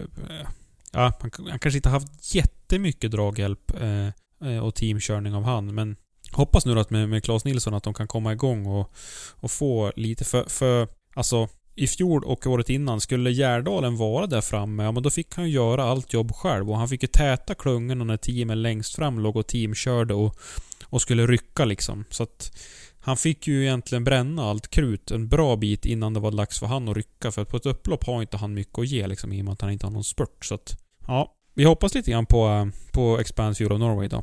[0.92, 4.08] ja, han, han kanske inte haft jättemycket draghjälp eh,
[4.50, 5.96] eh och teamkörning av han, men
[6.32, 8.92] Hoppas nu att med, med Claes Nilsson att de kan komma igång och,
[9.34, 10.88] och få lite för, för...
[11.14, 15.34] Alltså, i fjol och året innan, skulle Gärdalen vara där framme, ja men då fick
[15.34, 16.70] han ju göra allt jobb själv.
[16.70, 20.36] Och han fick ju täta klungorna när teamen längst fram låg och teamkörde och,
[20.84, 22.04] och skulle rycka liksom.
[22.10, 22.58] Så att
[23.00, 26.66] han fick ju egentligen bränna allt krut en bra bit innan det var dags för
[26.66, 27.30] han att rycka.
[27.32, 29.52] För att på ett upplopp har inte han mycket att ge liksom, i och med
[29.52, 30.44] att han inte har någon spurt.
[30.44, 31.34] Så att, ja.
[31.54, 34.22] Vi hoppas lite grann på, eh, på Expand Fuel of Norway då.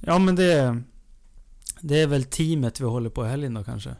[0.00, 0.82] Ja men det...
[1.80, 3.90] Det är väl teamet vi håller på i helgen då kanske?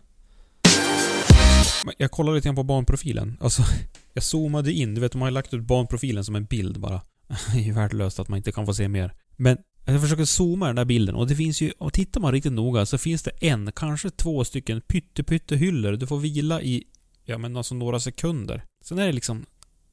[1.99, 3.37] Jag kollade lite grann på barnprofilen.
[3.41, 3.63] Alltså,
[4.13, 4.95] jag zoomade in.
[4.95, 7.01] Du vet, de har ju lagt ut barnprofilen som en bild bara.
[7.53, 9.15] Det är ju värdelöst att man inte kan få se mer.
[9.37, 11.73] Men jag försöker zooma den där bilden och det finns ju...
[11.79, 15.93] Och tittar man riktigt noga så finns det en, kanske två stycken pytte, pytte hyllor.
[15.93, 16.85] Du får vila i,
[17.25, 18.63] ja men alltså några sekunder.
[18.85, 19.47] Sen är det liksom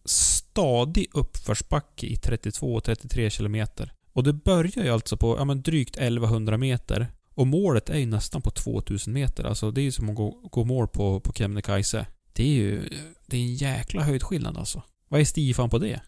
[0.06, 3.92] stadig uppförsbacke i 32-33 kilometer.
[4.14, 7.08] Och det börjar ju alltså på, ja men drygt 1100 meter.
[7.36, 9.44] Och målet är ju nästan på 2000 meter.
[9.44, 12.06] Alltså det är ju som att gå, gå mål på, på Kebnekaise.
[12.34, 12.90] Det är ju...
[13.26, 14.82] Det är en jäkla höjdskillnad alltså.
[15.10, 16.02] Vad är stifan på det?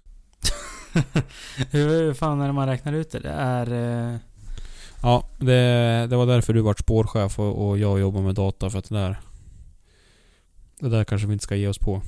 [1.72, 3.20] Hur fan är det man räknar ut det?
[3.20, 3.72] Det är...
[3.72, 4.20] Eh...
[5.02, 8.80] Ja, det, det var därför du vart spårchef och, och jag jobbar med data för
[8.80, 9.20] att det där...
[10.80, 12.02] Det där kanske vi inte ska ge oss på.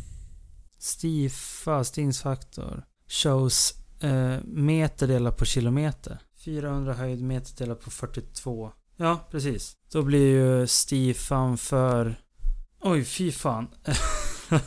[0.77, 2.83] Stifa, stingsfaktor.
[3.07, 6.19] Shows eh, meter delat på kilometer.
[6.45, 8.71] 400 höjd meter delat på 42.
[9.01, 9.75] Ja, precis.
[9.91, 12.15] Då blir ju Stefan för...
[12.81, 13.67] Oj, fy fan.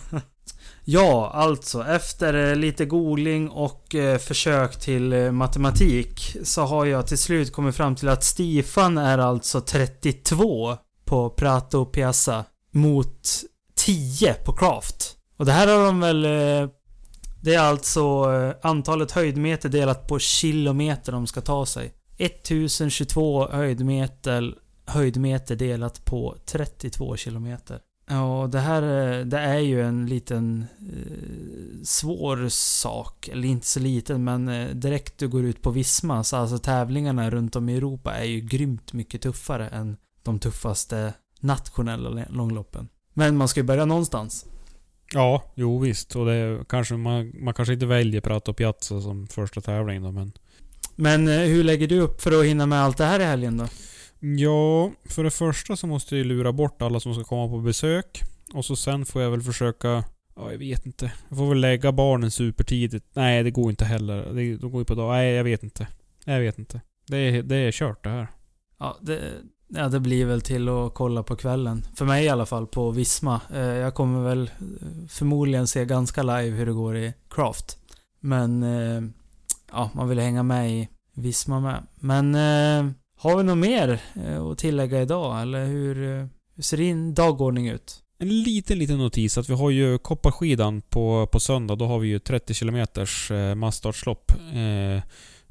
[0.84, 1.84] ja, alltså.
[1.84, 7.52] Efter eh, lite googling och eh, försök till eh, matematik så har jag till slut
[7.52, 13.28] kommit fram till att Stefan är alltså 32 på Prato Piazza mot
[13.74, 15.16] 10 på Craft.
[15.36, 16.22] Och det här har de väl...
[17.42, 18.24] Det är alltså
[18.62, 21.92] antalet höjdmeter delat på kilometer de ska ta sig.
[22.18, 24.54] 1022 höjdmeter,
[24.86, 27.80] höjdmeter delat på 32 kilometer.
[28.08, 33.28] Ja, det här eh, det är ju en liten eh, svår sak.
[33.28, 37.30] Eller inte så liten, men eh, direkt du går ut på Visma, så alltså tävlingarna
[37.30, 42.88] runt om i Europa är ju grymt mycket tuffare än de tuffaste nationella långloppen.
[43.14, 44.46] Men man ska ju börja någonstans.
[45.14, 46.16] Ja, jo visst.
[46.16, 50.32] Och det kanske man, man kanske inte väljer Prato Piazza som första tävling då, men...
[50.96, 53.56] Men eh, hur lägger du upp för att hinna med allt det här i helgen
[53.56, 53.66] då?
[54.20, 57.58] Ja, för det första så måste jag ju lura bort alla som ska komma på
[57.58, 58.22] besök.
[58.54, 60.04] Och så sen får jag väl försöka...
[60.36, 61.12] Ja, jag vet inte.
[61.28, 63.06] Jag får väl lägga barnen supertidigt.
[63.12, 64.34] Nej, det går inte heller.
[64.34, 65.12] Det, de går ju på dag.
[65.12, 65.86] Nej, jag vet inte.
[66.24, 66.80] Jag vet inte.
[67.06, 68.26] Det är, det är kört det här.
[68.78, 69.20] Ja det,
[69.68, 71.84] ja, det blir väl till att kolla på kvällen.
[71.96, 73.40] För mig i alla fall, på Visma.
[73.54, 77.78] Eh, jag kommer väl eh, förmodligen se ganska live hur det går i Craft.
[78.20, 78.64] Men...
[79.72, 81.86] Ja, man vill hänga med i Visma med.
[82.00, 82.34] Men...
[82.34, 82.92] Eh,
[83.22, 85.42] har vi något mer eh, att tillägga idag?
[85.42, 88.02] Eller hur, eh, hur ser din dagordning ut?
[88.18, 91.76] En liten, liten notis att vi har ju Kopparskidan på, på söndag.
[91.76, 94.32] Då har vi ju 30 km eh, massstartslopp.
[94.54, 95.02] Eh,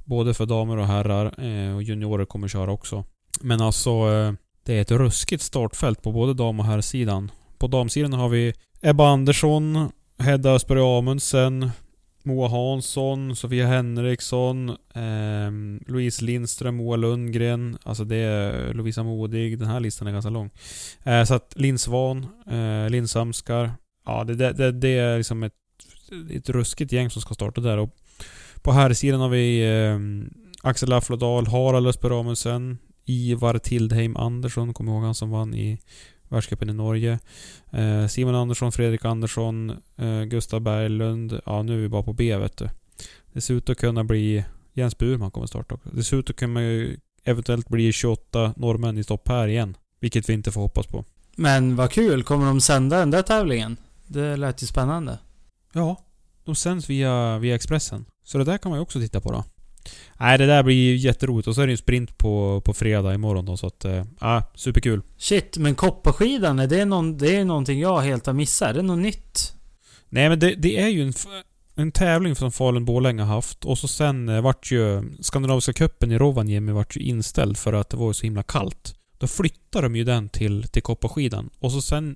[0.06, 1.26] både för damer och herrar.
[1.46, 3.04] Eh, och juniorer kommer köra också.
[3.42, 4.34] Men alltså, eh,
[4.66, 7.32] det är ett ruskigt startfält på både dam och herrsidan.
[7.58, 11.72] På damsidan har vi Ebba Andersson, Hedda Östberg Amundsen,
[12.26, 15.52] Moa Hansson, Sofia Henriksson, eh,
[15.88, 17.78] Louise Lindström, Moa Lundgren.
[17.84, 19.60] Alltså det är Lovisa Modig.
[19.60, 20.50] Den här listan är ganska lång.
[21.04, 23.72] Eh, så att Linn Svan, eh, Linn Samskar.
[24.06, 25.54] Ja, det, det, det, det är liksom ett,
[26.32, 27.78] ett ruskigt gäng som ska starta där.
[27.78, 27.96] Och
[28.62, 30.00] på här sidan har vi eh,
[30.64, 35.80] Axel Aflodal, Harald Ösper Amundsen, Ivar Tildheim Andersson, kommer ihåg han som vann i
[36.32, 37.20] världscupen i Norge.
[37.72, 41.40] Eh, Simon Andersson, Fredrik Andersson, eh, Gustav Berglund.
[41.46, 42.70] Ja, nu är vi bara på B vet du.
[43.34, 45.90] Det ser ut att kunna bli Jens Burman kommer starta också.
[45.90, 46.60] Det ser ut att kunna
[47.24, 49.78] eventuellt bli 28 norrmän i stopp här igen.
[50.00, 51.06] Vilket vi inte får hoppas på.
[51.36, 53.78] Men vad kul, kommer de sända den där tävlingen?
[54.08, 55.20] Det lät ju spännande.
[55.74, 55.96] Ja,
[56.46, 58.06] de sänds via, via Expressen.
[58.24, 59.44] Så det där kan man ju också titta på då.
[60.20, 61.48] Nej, det där blir ju jätteroligt.
[61.48, 63.86] Och så är det ju sprint på, på fredag imorgon då, så att...
[64.20, 65.02] Ja, äh, superkul.
[65.18, 68.70] Shit, men kopparskidan, är det, någon, det är någonting jag helt har missat?
[68.70, 69.54] Är det något nytt?
[70.10, 71.14] Nej, men det, det är ju en,
[71.76, 73.66] en tävling som Falun-Borlänge har haft.
[73.66, 75.04] Och så sen eh, vart ju...
[75.22, 78.96] Skandinaviska cupen i Rovaniemi vart ju inställd för att det var så himla kallt.
[79.18, 81.50] Då flyttade de ju den till, till kopparskidan.
[81.60, 82.16] Och så sen...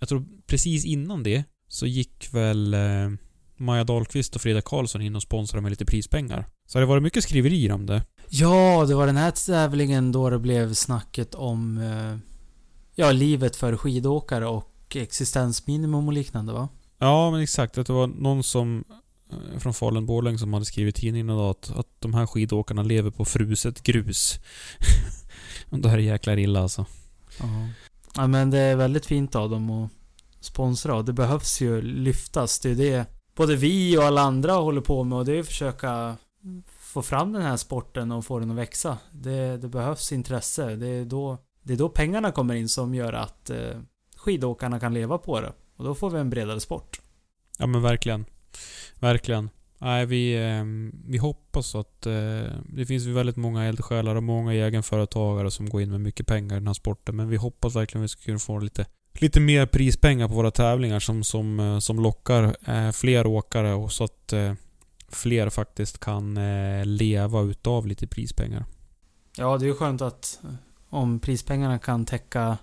[0.00, 2.74] Jag tror precis innan det så gick väl...
[2.74, 3.10] Eh,
[3.56, 6.46] Maja Dahlqvist och Frida Karlsson in och sponsrade med lite prispengar.
[6.72, 8.02] Så det varit mycket skriverier om det.
[8.28, 12.18] Ja, det var den här tävlingen då det blev snacket om eh,
[12.94, 16.68] ja, livet för skidåkare och existensminimum och liknande va?
[16.98, 17.78] Ja, men exakt.
[17.78, 18.84] Att det var någon som
[19.32, 22.82] eh, från Falun Borlänge som hade skrivit i tidningen idag att, att de här skidåkarna
[22.82, 24.38] lever på fruset grus.
[25.70, 26.86] det här är jäkla illa alltså.
[27.40, 27.68] Ja.
[28.14, 29.90] ja, men det är väldigt fint av dem att
[30.40, 32.60] sponsra och det behövs ju lyftas.
[32.60, 33.06] Det är det
[33.36, 36.16] både vi och alla andra håller på med och det är att försöka
[36.78, 38.98] få fram den här sporten och få den att växa.
[39.12, 40.76] Det, det behövs intresse.
[40.76, 43.78] Det är, då, det är då pengarna kommer in som gör att eh,
[44.16, 45.52] skidåkarna kan leva på det.
[45.76, 47.00] Och då får vi en bredare sport.
[47.58, 48.24] Ja men verkligen.
[49.00, 49.50] Verkligen.
[49.78, 50.64] Nej, vi, eh,
[51.06, 55.90] vi hoppas att eh, det finns väldigt många eldsjälar och många egenföretagare som går in
[55.90, 57.16] med mycket pengar i den här sporten.
[57.16, 60.50] Men vi hoppas verkligen att vi ska kunna få lite, lite mer prispengar på våra
[60.50, 64.52] tävlingar som, som, eh, som lockar eh, fler åkare och så att eh,
[65.16, 68.64] fler faktiskt kan eh, leva utav lite prispengar.
[69.36, 70.54] Ja, det är ju skönt att eh,
[70.88, 72.58] om prispengarna kan täcka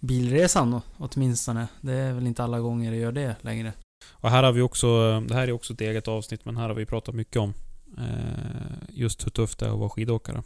[0.00, 1.68] bilresan åtminstone.
[1.80, 3.72] Det är väl inte alla gånger det gör det längre.
[4.10, 6.74] Och här har vi också, det här är också ett eget avsnitt, men här har
[6.74, 7.54] vi pratat mycket om
[7.98, 10.42] eh, just hur tufft det är att vara skidåkare.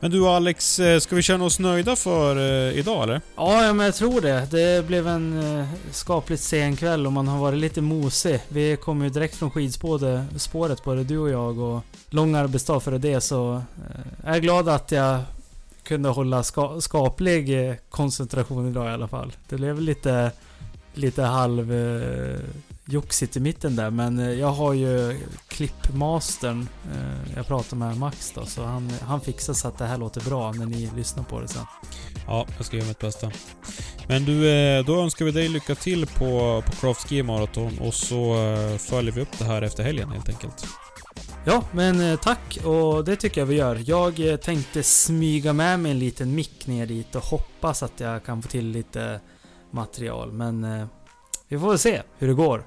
[0.00, 3.20] Men du Alex, eh, ska vi känna oss nöjda för eh, idag eller?
[3.36, 4.48] Ja, men jag tror det.
[4.50, 8.40] Det blev en eh, skapligt sen kväll och man har varit lite mosig.
[8.48, 13.20] Vi kom ju direkt från skidspåret, både du och jag och lång arbetsdag före det
[13.20, 13.62] så
[14.24, 15.20] jag är glad att jag
[15.82, 19.32] kunde hålla ska skaplig koncentration idag i alla fall.
[19.48, 20.30] Det blev lite,
[20.94, 21.72] lite halv
[22.86, 23.90] joxigt i mitten där.
[23.90, 26.68] Men eh, jag har ju klippmastern.
[26.92, 30.20] Eh, jag pratar med Max då, så han, han fixar så att det här låter
[30.20, 31.64] bra när ni lyssnar på det sen.
[32.26, 33.30] Ja, jag ska göra mitt bästa.
[34.08, 37.94] Men du, eh, då önskar vi dig lycka till på, på Craft Ski Marathon och
[37.94, 38.34] så
[38.78, 40.66] följer vi upp det här efter helgen helt enkelt.
[41.46, 43.82] Ja, men tack och det tycker jag vi gör.
[43.86, 48.42] Jag tänkte smyga med mig en liten mick ner dit och hoppas att jag kan
[48.42, 49.20] få till lite
[49.70, 50.32] material.
[50.32, 50.88] Men
[51.48, 52.64] vi får väl se hur det går.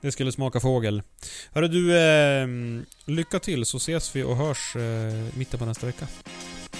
[0.00, 1.02] Det skulle smaka fågel.
[1.52, 2.46] Hörru du, eh,
[3.04, 6.06] lycka till så ses vi och hörs eh, mitten på nästa vecka.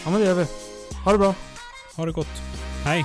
[0.04, 0.46] Ja men det gör vi.
[1.04, 1.34] Ha det bra.
[1.96, 2.42] Ha det gott.
[2.84, 3.04] Hej.